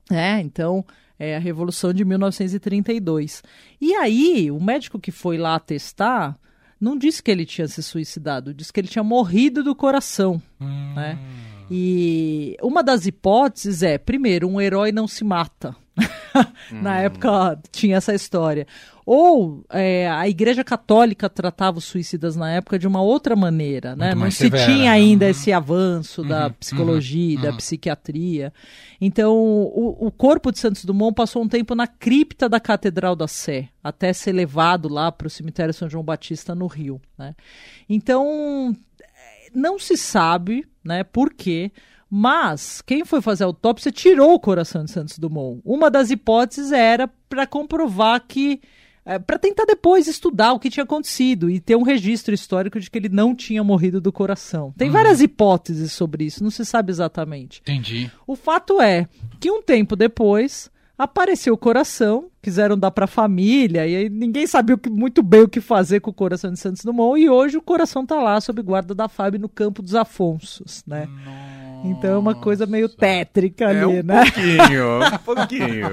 né? 0.10 0.42
Então, 0.42 0.86
é 1.20 1.36
a 1.36 1.40
Revolução 1.40 1.94
de 1.94 2.04
1932. 2.04 3.44
E 3.80 3.94
aí, 3.94 4.50
o 4.50 4.60
médico 4.60 5.00
que 5.00 5.12
foi 5.12 5.38
lá 5.38 5.60
testar 5.60 6.38
não 6.82 6.98
disse 6.98 7.22
que 7.22 7.30
ele 7.30 7.46
tinha 7.46 7.68
se 7.68 7.84
suicidado, 7.84 8.56
disse 8.56 8.74
que 8.74 8.80
ele 8.80 8.88
tinha 8.88 9.04
morrido 9.04 9.64
do 9.64 9.76
coração. 9.76 10.42
Hum. 10.60 10.94
Né? 10.96 11.20
E 11.70 12.58
uma 12.62 12.82
das 12.82 13.06
hipóteses 13.06 13.84
é, 13.84 14.00
primeiro, 14.00 14.50
um 14.50 14.60
herói 14.60 14.92
não 14.92 15.08
se 15.08 15.24
mata. 15.24 15.76
Na 16.72 17.00
época 17.00 17.60
tinha 17.72 17.98
essa 17.98 18.14
história. 18.14 18.66
Ou 19.06 19.66
é, 19.70 20.08
a 20.10 20.30
Igreja 20.30 20.64
Católica 20.64 21.28
tratava 21.30 21.80
os 21.80 21.84
suicidas 21.86 22.36
na 22.36 22.50
época 22.52 22.80
de 22.80 22.88
uma 22.88 23.02
outra 23.02 23.36
maneira, 23.36 23.96
né? 23.96 24.16
Não 24.16 24.30
se 24.32 24.38
severa. 24.38 24.66
tinha 24.66 24.92
ainda 24.92 25.26
Uhum. 25.26 25.32
esse 25.32 25.52
avanço 25.52 26.24
da 26.24 26.48
Uhum, 26.48 26.54
psicologia, 26.54 27.36
uhum, 27.38 27.42
da 27.44 27.54
psiquiatria. 27.54 28.54
Então, 29.02 29.36
o, 29.36 30.08
o 30.08 30.12
corpo 30.12 30.52
de 30.52 30.60
Santos 30.60 30.86
Dumont 30.86 31.14
passou 31.16 31.42
um 31.44 31.48
tempo 31.48 31.76
na 31.76 31.88
cripta 31.88 32.48
da 32.48 32.60
Catedral 32.60 33.16
da 33.16 33.28
Sé, 33.28 33.68
até 33.84 34.14
ser 34.14 34.32
levado 34.32 34.88
lá 34.88 35.12
para 35.12 35.28
o 35.28 35.30
cemitério 35.30 35.74
São 35.74 35.90
João 35.90 36.04
Batista, 36.04 36.56
no 36.56 36.68
Rio. 36.68 37.02
Né? 37.18 37.36
Então, 37.90 38.74
não 39.54 39.78
se 39.78 39.98
sabe 39.98 40.66
né, 40.84 41.04
por 41.04 41.34
quê, 41.34 41.72
mas 42.14 42.82
quem 42.82 43.06
foi 43.06 43.22
fazer 43.22 43.46
a 43.46 43.48
autópsia 43.48 43.90
tirou 43.90 44.34
o 44.34 44.40
coração 44.40 44.84
de 44.84 44.92
Santos 44.92 45.18
Dumont. 45.18 45.62
Uma 45.64 45.90
das 45.90 46.12
hipóteses 46.12 46.74
era 46.74 47.08
para 47.30 47.48
comprovar 47.48 48.22
que. 48.28 48.60
para 49.26 49.40
tentar 49.40 49.64
depois 49.66 50.08
estudar 50.08 50.52
o 50.52 50.60
que 50.60 50.70
tinha 50.70 50.84
acontecido 50.84 51.50
e 51.50 51.60
ter 51.60 51.76
um 51.78 51.82
registro 51.84 52.36
histórico 52.36 52.80
de 52.82 52.92
que 52.92 52.98
ele 53.00 53.10
não 53.10 53.34
tinha 53.34 53.64
morrido 53.64 54.02
do 54.02 54.12
coração. 54.12 54.74
Tem 54.78 54.90
várias 54.92 55.22
hipóteses 55.22 55.94
sobre 55.94 56.26
isso, 56.26 56.44
não 56.44 56.52
se 56.52 56.66
sabe 56.66 56.92
exatamente. 56.92 57.62
Entendi. 57.62 58.12
O 58.28 58.36
fato 58.36 58.82
é 58.82 59.08
que 59.40 59.50
um 59.50 59.62
tempo 59.64 59.96
depois 59.96 60.70
apareceu 60.98 61.56
o 61.56 61.58
coração, 61.58 62.28
quiseram 62.44 62.78
dar 62.78 62.92
para 62.92 63.06
a 63.06 63.08
família 63.08 63.88
e 63.88 63.96
aí 63.96 64.08
ninguém 64.10 64.46
sabia 64.46 64.78
que- 64.78 64.88
muito 64.88 65.24
bem 65.24 65.42
o 65.42 65.50
que 65.50 65.60
fazer 65.60 66.00
com 66.00 66.12
o 66.12 66.14
coração 66.14 66.52
de 66.54 66.60
Santos 66.60 66.84
Dumont 66.84 67.20
e 67.20 67.28
hoje 67.28 67.58
o 67.58 67.62
coração 67.62 68.06
tá 68.06 68.22
lá 68.22 68.40
sob 68.40 68.62
guarda 68.62 68.94
da 68.94 69.08
FAB 69.10 69.40
no 69.40 69.50
Campo 69.50 69.82
dos 69.82 69.96
Afonsos, 69.96 70.84
né? 70.86 71.08
Então 71.84 72.12
é 72.12 72.18
uma 72.18 72.36
coisa 72.36 72.66
meio 72.68 72.88
tétrica 72.88 73.68
ali, 73.70 73.80
É 73.80 73.88
um 73.88 74.04
né? 74.04 74.24
pouquinho, 74.24 75.00
um 75.04 75.18
pouquinho. 75.26 75.88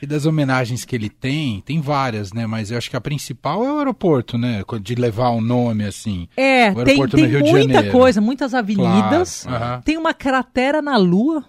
E 0.00 0.06
das 0.06 0.24
homenagens 0.24 0.84
que 0.84 0.96
ele 0.96 1.10
tem, 1.10 1.60
tem 1.60 1.80
várias, 1.80 2.32
né? 2.32 2.46
Mas 2.46 2.70
eu 2.70 2.78
acho 2.78 2.88
que 2.88 2.96
a 2.96 3.00
principal 3.00 3.62
é 3.64 3.70
o 3.72 3.78
aeroporto, 3.78 4.38
né? 4.38 4.62
De 4.80 4.94
levar 4.94 5.28
o 5.30 5.40
nome 5.40 5.84
assim. 5.84 6.26
É, 6.36 6.70
O 6.70 6.76
tem, 6.76 6.84
aeroporto 6.84 7.16
tem 7.16 7.24
no 7.26 7.30
Rio 7.30 7.42
de 7.42 7.50
muita 7.52 7.90
coisa, 7.90 8.20
muitas 8.20 8.54
avenidas, 8.54 9.44
Claro, 9.46 9.64
aham. 9.64 9.80
tem 9.82 9.96
uma 9.98 10.14
cratera 10.14 10.80
na 10.80 10.96
Lua, 10.96 11.44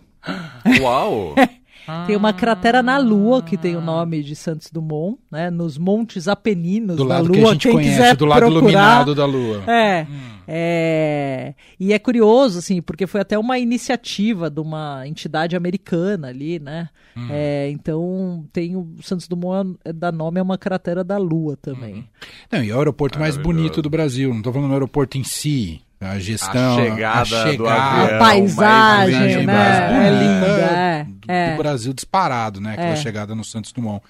Uau! 0.82 1.36
tem 2.08 2.16
uma 2.16 2.34
cratera 2.34 2.82
na 2.82 2.98
Lua 2.98 3.42
que 3.42 3.58
tem 3.58 3.76
o 3.76 3.82
nome 3.82 4.24
de 4.24 4.36
Santos 4.36 4.70
Dumont, 4.72 5.20
né? 5.32 5.50
Nos 5.50 5.78
Montes 5.78 6.28
Apeninos 6.28 6.98
Do 6.98 7.08
da 7.08 7.16
lado 7.16 7.28
Lua, 7.28 7.36
que 7.36 7.46
a 7.46 7.52
gente 7.52 7.62
quem 7.64 7.72
conhece, 7.74 7.92
quiser 7.92 8.16
do 8.16 8.26
lado 8.26 8.40
procurar, 8.40 8.60
iluminado 8.60 9.16
da 9.16 9.26
Lua. 9.26 9.64
É, 9.68 10.08
é, 10.48 11.54
e 11.80 11.94
é 11.94 12.00
curioso, 12.00 12.60
assim, 12.60 12.82
porque 12.82 13.08
foi 13.08 13.22
até 13.22 13.38
uma 13.38 13.58
iniciativa 13.58 14.50
de 14.50 14.60
uma 14.60 15.08
entidade 15.08 15.56
americana 15.56 16.28
ali, 16.30 16.60
né? 16.60 16.90
É, 17.30 17.70
então 17.72 18.46
tem 18.52 18.76
o 18.76 18.96
Santos 19.02 19.28
Dumont 19.28 19.78
é, 19.86 19.94
dá 19.94 20.12
nome 20.12 20.40
a 20.40 20.44
uma 20.44 20.58
cratera 20.58 21.04
da 21.04 21.18
Lua 21.18 21.58
também. 21.62 22.08
Não, 22.52 22.64
e 22.64 22.70
é 22.70 22.76
o 22.76 22.78
aeroporto 22.78 23.18
mais 23.20 23.38
bonito 23.38 23.82
do 23.82 23.90
Brasil. 23.90 24.34
Não 24.34 24.42
tô 24.42 24.52
falando 24.52 24.70
do 24.70 24.74
aeroporto 24.74 25.18
em 25.18 25.24
si. 25.24 25.82
A 26.06 26.20
gestão, 26.20 26.78
A 26.78 26.84
chegada 26.84 27.56
do 27.58 27.68
A 27.68 28.02
avião. 28.04 28.20
paisagem, 28.20 29.16
mais- 29.16 29.36
né? 29.38 29.44
mais 29.46 29.76
É 29.76 30.12
bonita 30.12 30.24
linda, 30.24 30.48
é. 30.48 31.04
do, 31.04 31.32
é. 31.32 31.52
do 31.52 31.58
Brasil 31.58 31.94
disparado, 31.94 32.60
né? 32.62 32.74
Aquela 32.74 32.88
É. 32.90 32.96
chegada 32.96 33.34
no 33.36 33.44
Santos 33.44 33.72
Dumont. 33.72 34.04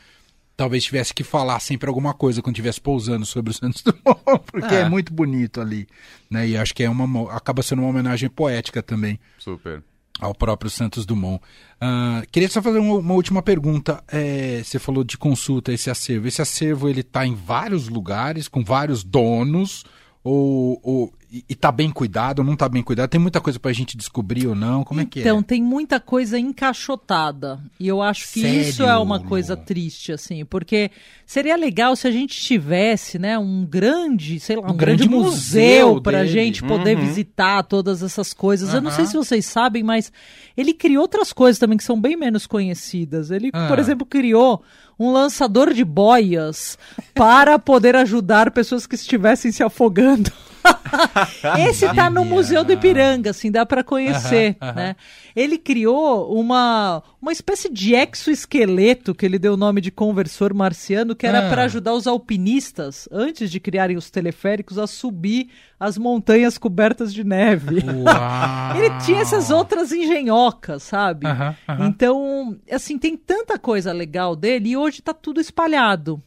Talvez 0.58 0.86
tivesse 0.86 1.13
que 1.13 1.21
falar 1.23 1.60
sempre 1.60 1.89
alguma 1.89 2.13
coisa 2.13 2.41
quando 2.41 2.55
estivesse 2.55 2.79
pousando 2.79 3.25
sobre 3.25 3.51
o 3.51 3.53
Santos 3.53 3.81
Dumont, 3.84 4.41
porque 4.45 4.73
é. 4.75 4.81
É. 4.81 4.89
muito 4.89 5.13
bonito 5.13 5.60
ali, 5.60 5.86
né? 6.31 6.47
E 6.47 6.58
acho 6.58 6.73
que 6.73 6.84
é 6.84 6.89
uma 6.89 7.36
acaba 7.36 7.62
sendo 7.62 7.81
uma 7.81 7.89
homenagem 7.89 8.29
poética 8.29 8.81
também 8.81 9.19
Super. 9.38 9.84
ao 10.17 10.34
próprio 10.34 10.71
Santos 10.71 11.05
Dumont. 11.05 11.41
Ah, 11.81 12.23
queria 12.31 12.47
só 12.47 12.62
fazer 12.62 12.79
uma, 12.79 12.95
uma 12.99 13.13
última 13.13 13.41
pergunta. 13.41 14.01
É, 14.10 14.62
você 14.63 14.79
falou 14.79 15.03
de 15.03 15.17
consulta 15.17 15.73
esse 15.73 15.89
acervo. 15.89 16.25
Esse 16.25 16.41
acervo 16.41 16.88
ele 16.88 17.01
está 17.01 17.27
em 17.27 17.36
vários 17.36 17.89
lugares, 17.89 18.47
com 18.47 18.63
vários 18.63 19.03
donos, 19.03 19.84
ou, 20.23 20.79
ou 20.81 21.13
e, 21.36 21.45
e 21.50 21.56
tá 21.56 21.71
bem 21.71 21.89
cuidado, 21.91 22.43
não 22.43 22.56
tá 22.56 22.69
bem 22.69 22.82
cuidado? 22.82 23.10
Tem 23.10 23.19
muita 23.19 23.41
coisa 23.41 23.60
pra 23.60 23.74
gente 23.74 23.98
descobrir 23.98 24.48
ou 24.48 24.56
não? 24.56 24.84
Como 24.84 25.02
é 25.02 25.06
que 25.06 25.19
Então, 25.19 25.39
é? 25.39 25.43
tem 25.43 25.62
muita 25.62 26.00
coisa 26.00 26.38
encaixotada. 26.39 27.60
E 27.80 27.88
eu 27.88 28.02
acho 28.02 28.32
que 28.32 28.41
Sério, 28.41 28.62
isso 28.62 28.84
é 28.84 28.98
uma 28.98 29.19
coisa 29.19 29.56
triste, 29.58 30.12
assim, 30.12 30.45
porque 30.45 30.91
seria 31.26 31.56
legal 31.56 31.95
se 31.95 32.08
a 32.08 32.12
gente 32.12 32.39
tivesse, 32.39 33.17
né, 33.19 33.38
um 33.38 33.65
grande, 33.65 34.39
sei 34.39 34.56
lá, 34.56 34.67
um, 34.67 34.71
Um 34.74 34.78
grande, 34.78 35.04
grande 35.08 35.10
museu 35.15 35.88
museu 35.89 36.02
pra 36.02 36.19
dele. 36.19 36.30
gente 36.32 36.63
poder 36.63 36.98
Uhum. 36.98 37.06
visitar 37.06 37.63
todas 37.63 38.02
essas 38.04 38.34
coisas. 38.34 38.74
Eu 38.74 38.82
não 38.82 38.91
sei 38.91 39.06
se 39.06 39.13
vocês 39.17 39.45
sabem, 39.45 39.84
mas 39.84 40.12
ele 40.56 40.74
criou 40.74 41.02
outras 41.02 41.34
coisas 41.34 41.60
também 41.60 41.78
que 41.78 41.84
são 41.84 42.00
bem 42.00 42.15
menos 42.15 42.48
conhecidas. 42.48 43.32
Ele, 43.32 43.50
Ah. 43.54 43.67
por 43.67 43.80
exemplo, 43.80 44.06
criou 44.06 44.62
um 44.99 45.12
lançador 45.12 45.73
de 45.73 45.84
boias 45.84 46.77
para 47.13 47.60
poder 47.60 47.95
ajudar 47.95 48.51
pessoas 48.51 48.86
que 48.88 48.95
estivessem 48.95 49.51
se 49.51 49.63
afogando. 49.63 50.31
Esse 51.67 51.88
tá 51.93 52.10
no 52.10 52.25
Museu 52.25 52.63
do 52.63 52.73
Ipiranga, 52.73 53.29
assim, 53.29 53.51
dá 53.51 53.65
para 53.65 53.84
conhecer, 53.84 54.58
Aham, 54.60 54.69
aham. 54.71 54.75
né? 54.75 54.95
Ele 55.36 55.58
criou 55.58 56.34
uma, 56.34 57.04
uma 57.21 57.32
espécie 57.32 57.67
de 57.69 57.93
exoesqueleto 57.93 59.13
que 59.13 59.26
ele 59.26 59.38
deu 59.38 59.54
o 59.54 59.58
nome 59.58 59.82
de 59.82 59.91
conversor 59.91 60.54
marciano, 60.54 61.15
que 61.15 61.28
era 61.28 61.48
Ah. 61.48 61.50
para 61.50 61.63
ajudar 61.63 61.93
os 61.93 62.08
alpinistas, 62.08 63.10
antes 63.12 63.52
de 63.52 63.60
criarem 63.60 63.98
os 63.98 64.10
teleféricos, 64.10 64.78
a 64.78 64.88
subir 64.88 65.50
as 65.80 65.98
montanhas 65.98 66.58
cobertas 66.58 67.13
de 67.13 67.24
neve. 67.24 67.78
Ele 68.78 68.98
tinha 69.06 69.19
essas 69.21 69.50
outras 69.50 69.91
engenhocas, 69.91 70.84
sabe? 70.84 71.28
Então, 71.82 72.58
assim, 72.71 72.98
tem 72.98 73.17
tanta 73.17 73.60
coisa 73.60 73.91
legal 73.91 74.36
dele 74.36 74.69
e 74.69 74.78
hoje 74.78 75.02
tá 75.02 75.13
tudo 75.13 75.41
espalhado. 75.41 76.21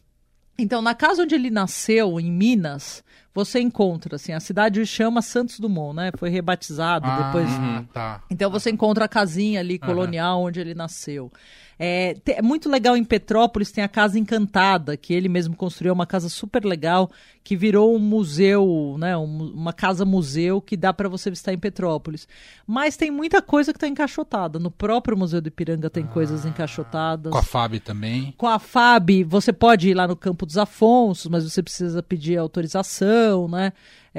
Então, 0.57 0.81
na 0.81 0.93
casa 0.93 1.23
onde 1.23 1.33
ele 1.33 1.49
nasceu, 1.49 2.19
em 2.19 2.29
Minas, 2.31 3.01
você 3.33 3.59
encontra, 3.59 4.15
assim, 4.15 4.33
a 4.33 4.39
cidade 4.39 4.85
chama 4.85 5.21
Santos 5.21 5.59
Dumont, 5.59 5.95
né? 5.95 6.11
Foi 6.17 6.29
rebatizado 6.29 7.05
depois. 7.25 7.47
Ah, 7.49 7.83
tá. 7.93 8.23
Então 8.29 8.49
você 8.49 8.69
encontra 8.69 9.05
a 9.05 9.07
casinha 9.07 9.59
ali 9.59 9.77
colonial 9.77 10.43
onde 10.43 10.59
ele 10.59 10.73
nasceu. 10.73 11.31
É, 11.79 12.17
é 12.25 12.41
muito 12.41 12.69
legal 12.69 12.97
em 12.97 13.03
Petrópolis, 13.05 13.71
tem 13.71 13.81
a 13.81 13.87
Casa 13.87 14.19
Encantada, 14.19 14.97
que 14.97 15.13
ele 15.13 15.29
mesmo 15.29 15.55
construiu, 15.55 15.93
uma 15.93 16.05
casa 16.05 16.27
super 16.27 16.65
legal, 16.65 17.09
que 17.41 17.55
virou 17.55 17.95
um 17.95 17.99
museu, 17.99 18.97
né, 18.99 19.15
um 19.15 19.39
uma 19.59 19.73
casa-museu 19.73 20.61
que 20.61 20.75
dá 20.75 20.93
para 20.93 21.07
você 21.07 21.29
visitar 21.29 21.53
em 21.53 21.57
Petrópolis. 21.57 22.27
Mas 22.67 22.97
tem 22.97 23.11
muita 23.11 23.41
coisa 23.41 23.71
que 23.71 23.77
está 23.77 23.87
encaixotada. 23.87 24.59
No 24.59 24.71
próprio 24.71 25.17
Museu 25.17 25.41
do 25.41 25.47
Ipiranga 25.47 25.89
tem 25.89 26.05
coisas 26.05 26.45
encaixotadas. 26.45 27.31
Com 27.31 27.37
a 27.37 27.43
Fábio 27.43 27.79
também. 27.79 28.33
Com 28.37 28.47
a 28.47 28.59
FAB, 28.59 29.23
você 29.23 29.53
pode 29.53 29.89
ir 29.89 29.93
lá 29.93 30.07
no 30.07 30.15
Campo 30.15 30.45
dos 30.45 30.57
Afonsos, 30.57 31.29
mas 31.29 31.43
você 31.43 31.63
precisa 31.63 32.03
pedir 32.03 32.37
autorização, 32.37 33.47
né? 33.47 33.71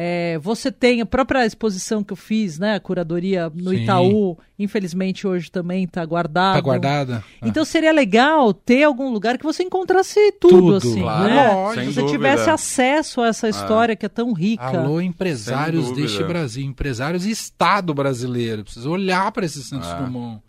É, 0.03 0.39
você 0.39 0.73
tem 0.73 1.03
a 1.03 1.07
própria 1.07 1.45
exposição 1.45 2.03
que 2.03 2.11
eu 2.11 2.17
fiz, 2.17 2.59
né? 2.59 2.77
A 2.77 2.81
curadoria 2.81 3.53
no 3.55 3.69
Sim. 3.71 3.83
Itaú, 3.83 4.39
infelizmente 4.59 5.27
hoje 5.27 5.51
também 5.51 5.85
está. 5.85 6.01
Tá 6.01 6.07
guardada? 6.07 7.23
Então 7.45 7.67
seria 7.67 7.93
legal 7.93 8.55
ter 8.55 8.83
algum 8.85 9.11
lugar 9.13 9.37
que 9.37 9.45
você 9.45 9.63
encontrasse 9.63 10.33
tudo, 10.41 10.57
Tudo, 10.57 10.77
assim, 10.77 11.03
claro, 11.03 11.25
né? 11.35 11.53
lógico. 11.53 11.69
Se 11.75 11.75
Sem 11.85 11.85
você 11.93 12.01
dúvida. 12.01 12.13
tivesse 12.19 12.49
acesso 12.49 13.21
a 13.21 13.27
essa 13.29 13.47
história 13.51 13.95
que 13.95 14.07
é 14.07 14.09
tão 14.09 14.33
rica. 14.33 14.65
Alô, 14.65 15.03
empresários 15.03 15.93
deste 15.93 16.25
Brasil, 16.25 16.65
empresários 16.65 17.27
e 17.27 17.31
Estado 17.31 17.93
brasileiro. 17.93 18.65
Precisa 18.65 18.89
olhar 18.89 19.31
para 19.33 19.45
esse 19.45 19.63
Santos 19.63 19.91
É. 19.91 19.97
Dumont. 19.97 20.41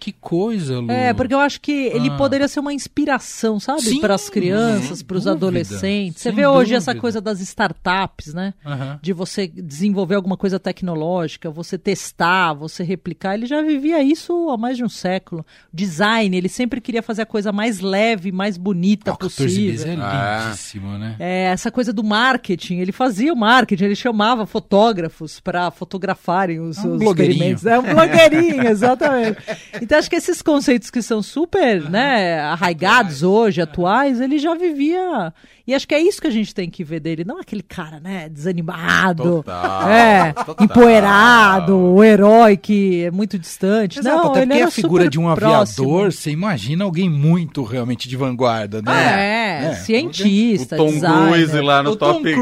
Que 0.00 0.12
coisa, 0.12 0.80
Lu. 0.80 0.90
É, 0.90 1.12
porque 1.12 1.34
eu 1.34 1.38
acho 1.40 1.60
que 1.60 1.70
ele 1.70 2.08
Ah. 2.08 2.16
poderia 2.16 2.48
ser 2.48 2.58
uma 2.58 2.72
inspiração, 2.72 3.60
sabe? 3.60 4.00
Para 4.00 4.14
as 4.14 4.30
crianças, 4.30 5.02
para 5.02 5.16
os 5.18 5.24
dúvida, 5.24 5.46
adolescentes. 5.46 6.22
Você 6.22 6.32
vê 6.32 6.46
hoje 6.46 6.74
essa 6.74 6.86
dúvida. 6.92 7.00
coisa 7.02 7.20
das 7.20 7.38
startups, 7.40 8.32
né? 8.32 8.54
De 9.02 9.12
você 9.12 9.46
desenvolver 9.46 10.14
alguma 10.14 10.38
coisa 10.38 10.58
tecnológica, 10.58 11.50
você 11.50 11.76
testar, 11.76 12.54
você 12.54 12.82
replicar. 12.82 13.34
Ele 13.34 13.44
já 13.46 13.60
vivia 13.60 14.02
isso 14.02 14.48
há 14.48 14.56
mais 14.56 14.78
de 14.78 14.84
um 14.84 14.88
século. 14.88 15.44
Design, 15.72 16.34
ele 16.34 16.48
sempre 16.48 16.80
queria 16.80 17.02
fazer 17.02 17.22
a 17.22 17.26
coisa 17.26 17.52
mais 17.52 17.80
leve, 17.80 18.32
mais 18.32 18.56
bonita 18.56 19.12
o 19.12 19.16
14 19.18 19.44
bis 19.44 19.82
possível. 19.82 19.92
é 19.92 19.96
Ah. 20.00 20.44
lindíssimo, 20.46 20.96
né? 20.98 21.16
É, 21.18 21.44
essa 21.52 21.70
coisa 21.70 21.92
do 21.92 22.02
marketing, 22.02 22.78
ele 22.78 22.92
fazia 22.92 23.32
o 23.32 23.36
marketing, 23.36 23.84
ele 23.84 23.96
chamava 23.96 24.46
fotógrafos 24.46 25.40
para 25.40 25.70
fotografarem 25.70 26.58
os, 26.58 26.78
É 26.78 26.82
um 26.88 26.94
os 26.96 27.02
experimentos. 27.02 27.66
É 27.66 27.78
um 27.78 27.82
blogueirinho, 27.82 28.66
exatamente. 28.68 29.36
Então 29.82 29.89
acho 29.94 30.10
que 30.10 30.16
esses 30.16 30.42
conceitos 30.42 30.90
que 30.90 31.02
são 31.02 31.22
super, 31.22 31.88
né, 31.88 32.40
arraigados 32.40 33.22
hoje, 33.22 33.60
atuais, 33.60 34.20
ele 34.20 34.38
já 34.38 34.54
vivia. 34.54 35.32
E 35.70 35.74
acho 35.74 35.86
que 35.86 35.94
é 35.94 36.00
isso 36.00 36.20
que 36.20 36.26
a 36.26 36.30
gente 36.30 36.52
tem 36.54 36.68
que 36.68 36.82
ver 36.82 36.98
dele, 37.00 37.24
não 37.24 37.38
aquele 37.38 37.62
cara, 37.62 38.00
né, 38.00 38.28
desanimado, 38.28 39.22
Total, 39.42 39.88
é, 39.88 40.32
total. 40.32 40.56
empoeirado, 40.64 41.76
o 41.76 42.02
herói 42.02 42.56
que 42.56 43.04
é 43.04 43.10
muito 43.10 43.38
distante. 43.38 43.98
Exato, 44.00 44.16
não, 44.16 44.30
até 44.30 44.40
ele 44.40 44.46
porque 44.48 44.58
era 44.60 44.68
a 44.68 44.70
figura 44.72 45.02
super 45.04 45.10
de 45.10 45.18
um 45.20 45.34
próximo. 45.34 45.84
aviador, 45.88 46.12
você 46.12 46.30
imagina 46.30 46.84
alguém 46.84 47.08
muito 47.08 47.62
realmente 47.62 48.08
de 48.08 48.16
vanguarda, 48.16 48.82
né? 48.82 48.90
Ah, 48.90 49.20
é, 49.20 49.64
É, 49.66 49.70
O 49.70 49.74
cientista, 49.84 50.76
Tom 50.76 50.86
designer. 50.88 51.28
Cruise 51.28 51.60
lá 51.60 51.82
no 51.82 51.90
O 51.90 51.96
Tom 51.96 52.14
Top 52.14 52.34
Gun. 52.34 52.40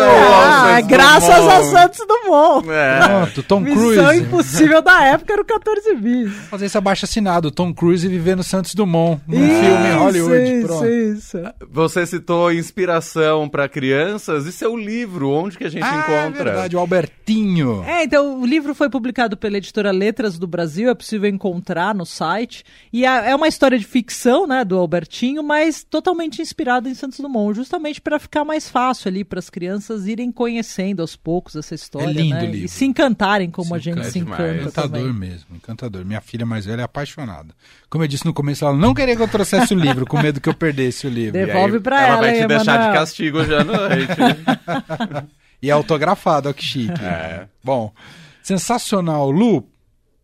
Ah, 0.00 0.70
Nossa, 0.76 0.80
graças 0.82 1.30
a. 1.30 1.60
Santos 1.70 2.00
Dumont. 2.06 2.66
É. 2.70 3.00
Pronto, 3.06 3.42
Tom 3.42 3.60
Missão 3.60 3.82
Cruise. 3.82 4.20
impossível 4.22 4.82
da 4.82 5.04
época 5.04 5.32
era 5.32 5.42
o 5.42 5.44
14 5.44 5.94
bis. 5.96 6.32
Fazer 6.50 6.66
esse 6.66 6.78
abaixo 6.78 7.04
assinado, 7.04 7.50
Tom 7.50 7.72
Cruise 7.72 8.06
vivendo 8.08 8.42
Santos 8.42 8.74
Dumont, 8.74 9.20
num 9.28 9.36
Isso, 9.36 9.60
filme 9.60 9.88
em 9.88 9.92
Hollywood. 9.96 10.58
Isso, 10.58 10.66
Pronto. 10.66 10.86
isso. 10.86 11.38
Você 11.70 12.06
citou 12.06 12.50
inspiração 12.74 13.48
para 13.48 13.68
crianças 13.68 14.46
e 14.46 14.52
seu 14.52 14.76
livro, 14.76 15.28
onde 15.30 15.58
que 15.58 15.64
a 15.64 15.68
gente 15.68 15.82
Ah, 15.82 15.94
é 16.08 16.26
encontra? 16.26 16.44
verdade, 16.44 16.76
o 16.76 16.78
Albertinho. 16.78 17.82
É, 17.84 18.04
então 18.04 18.40
o 18.40 18.46
livro 18.46 18.74
foi 18.74 18.88
publicado 18.88 19.36
pela 19.36 19.56
editora 19.58 19.90
Letras 19.90 20.38
do 20.38 20.46
Brasil, 20.46 20.88
é 20.88 20.94
possível 20.94 21.28
encontrar 21.28 21.94
no 21.94 22.06
site. 22.06 22.64
E 22.92 23.04
é 23.04 23.10
é 23.30 23.34
uma 23.34 23.48
história 23.48 23.78
de 23.78 23.84
ficção, 23.84 24.46
né, 24.46 24.64
do 24.64 24.78
Albertinho, 24.78 25.42
mas 25.42 25.82
totalmente 25.84 26.40
inspirada 26.40 26.88
em 26.88 26.94
Santos 26.94 27.18
Dumont, 27.20 27.54
justamente 27.56 28.00
para 28.00 28.18
ficar 28.18 28.44
mais 28.44 28.68
fácil 28.68 29.08
ali 29.08 29.24
para 29.24 29.38
as 29.38 29.50
crianças 29.50 30.06
irem 30.06 30.30
conhecendo 30.32 31.00
aos 31.00 31.16
poucos 31.16 31.54
essa 31.56 31.74
história, 31.74 32.08
É 32.08 32.12
lindo 32.12 32.34
né? 32.36 32.42
o 32.42 32.46
livro. 32.46 32.64
E 32.66 32.68
se 32.68 32.84
encantarem 32.84 33.50
como 33.50 33.68
Se 33.68 33.74
a 33.74 33.78
gente 33.78 33.94
encanta 33.98 34.10
se 34.10 34.18
demais. 34.20 34.40
encanta 34.40 34.62
Encantador 34.62 35.00
também. 35.00 35.12
mesmo, 35.12 35.46
encantador. 35.56 36.04
Minha 36.04 36.20
filha 36.20 36.46
mais 36.46 36.64
velha 36.66 36.82
é 36.82 36.84
apaixonada. 36.84 37.54
Como 37.90 38.04
eu 38.04 38.08
disse 38.08 38.24
no 38.24 38.32
começo, 38.32 38.64
ela 38.64 38.74
não 38.76 38.94
queria 38.94 39.16
que 39.16 39.22
eu 39.22 39.28
trouxesse 39.28 39.74
o 39.74 39.78
livro, 39.78 40.06
com 40.06 40.20
medo 40.22 40.40
que 40.40 40.48
eu 40.48 40.54
perdesse 40.54 41.06
o 41.06 41.10
livro. 41.10 41.36
E 41.36 41.40
aí, 41.40 41.46
Devolve 41.46 41.80
pra 41.80 42.00
ela. 42.00 42.08
ela, 42.12 42.20
vai 42.20 42.32
te 42.32 42.36
hein, 42.42 42.42
deixar 42.56 42.88
de 42.88 42.98
castigo 42.98 43.44
já 43.44 43.64
no 43.64 43.72
noite. 43.76 45.30
E 45.62 45.68
é 45.68 45.72
autografado, 45.72 46.48
ó 46.48 46.52
que 46.52 46.64
chique. 46.64 47.02
É. 47.02 47.46
Bom, 47.62 47.92
sensacional. 48.42 49.30
Lu, 49.30 49.68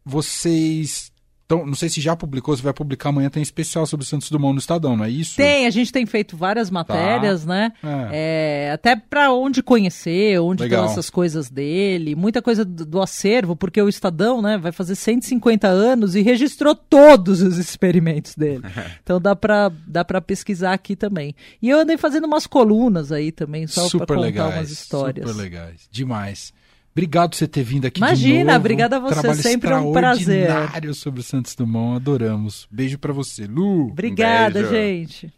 vocês. 0.05 1.13
Então, 1.47 1.65
não 1.65 1.77
sei 1.77 1.89
se 1.89 2.01
já 2.01 2.17
publicou, 2.17 2.57
se 2.57 2.63
vai 2.63 2.73
publicar 2.73 3.11
amanhã, 3.11 3.31
tem 3.31 3.41
especial 3.41 3.87
sobre 3.87 4.03
o 4.05 4.07
Santos 4.07 4.29
Dumont 4.29 4.53
no 4.53 4.59
Estadão, 4.59 4.97
não 4.97 5.05
é 5.05 5.11
isso? 5.11 5.37
Tem, 5.37 5.65
a 5.65 5.71
gente 5.71 5.93
tem 5.93 6.05
feito 6.05 6.37
várias 6.37 6.71
matérias, 6.71 7.47
né? 7.47 7.73
É, 8.11 8.73
até 8.75 8.97
para 8.97 9.33
onde 9.33 9.63
conhecer, 9.63 10.41
onde 10.41 10.65
Legal. 10.65 10.81
estão 10.81 10.93
essas 10.93 11.09
coisas 11.09 11.49
dele, 11.49 12.17
muita 12.17 12.43
coisa 12.43 12.65
do, 12.65 12.85
do 12.85 13.01
acervo, 13.01 13.55
porque 13.55 13.81
o 13.81 13.89
Estadão, 13.89 14.43
né, 14.43 14.59
vai 14.59 14.73
fazer 14.73 14.97
150 14.97 15.69
anos 15.69 16.17
e 16.17 16.21
registrou 16.21 16.75
todos 16.75 17.41
os 17.41 17.59
experimentos 17.59 18.35
dele. 18.35 18.65
então 19.01 19.21
dá 19.21 19.37
para 19.37 19.71
dá 19.87 20.05
pesquisar 20.21 20.73
aqui 20.73 20.97
também. 20.97 21.33
E 21.63 21.71
eu 21.71 21.79
andei 21.79 21.97
fazendo 21.97 22.25
umas 22.25 22.49
colunas 22.49 23.13
aí 23.13 23.31
também, 23.31 23.69
só 23.69 23.89
para 23.89 24.01
contar 24.01 24.21
legais. 24.21 24.55
umas 24.57 24.71
histórias. 24.71 25.29
Super 25.29 25.43
legais. 25.43 25.89
Demais. 25.93 26.53
Obrigado 26.97 27.29
por 27.33 27.37
você 27.37 27.47
ter 27.47 27.63
vindo 27.63 27.85
aqui 27.87 28.01
de 28.01 28.07
Imagina, 28.07 28.45
novo. 28.53 28.57
obrigada 28.57 28.97
a 28.97 28.99
você, 28.99 29.21
Trabalho 29.21 29.43
sempre 29.43 29.71
é 29.71 29.77
um 29.77 29.93
prazer. 29.93 30.49
sobre 30.95 31.21
o 31.21 31.23
Santos 31.23 31.55
Dumont, 31.55 31.97
adoramos. 31.97 32.67
Beijo 32.71 32.99
pra 32.99 33.13
você, 33.13 33.47
Lu. 33.47 33.89
Obrigada, 33.89 34.61
Beijo. 34.63 34.71
gente. 34.75 35.33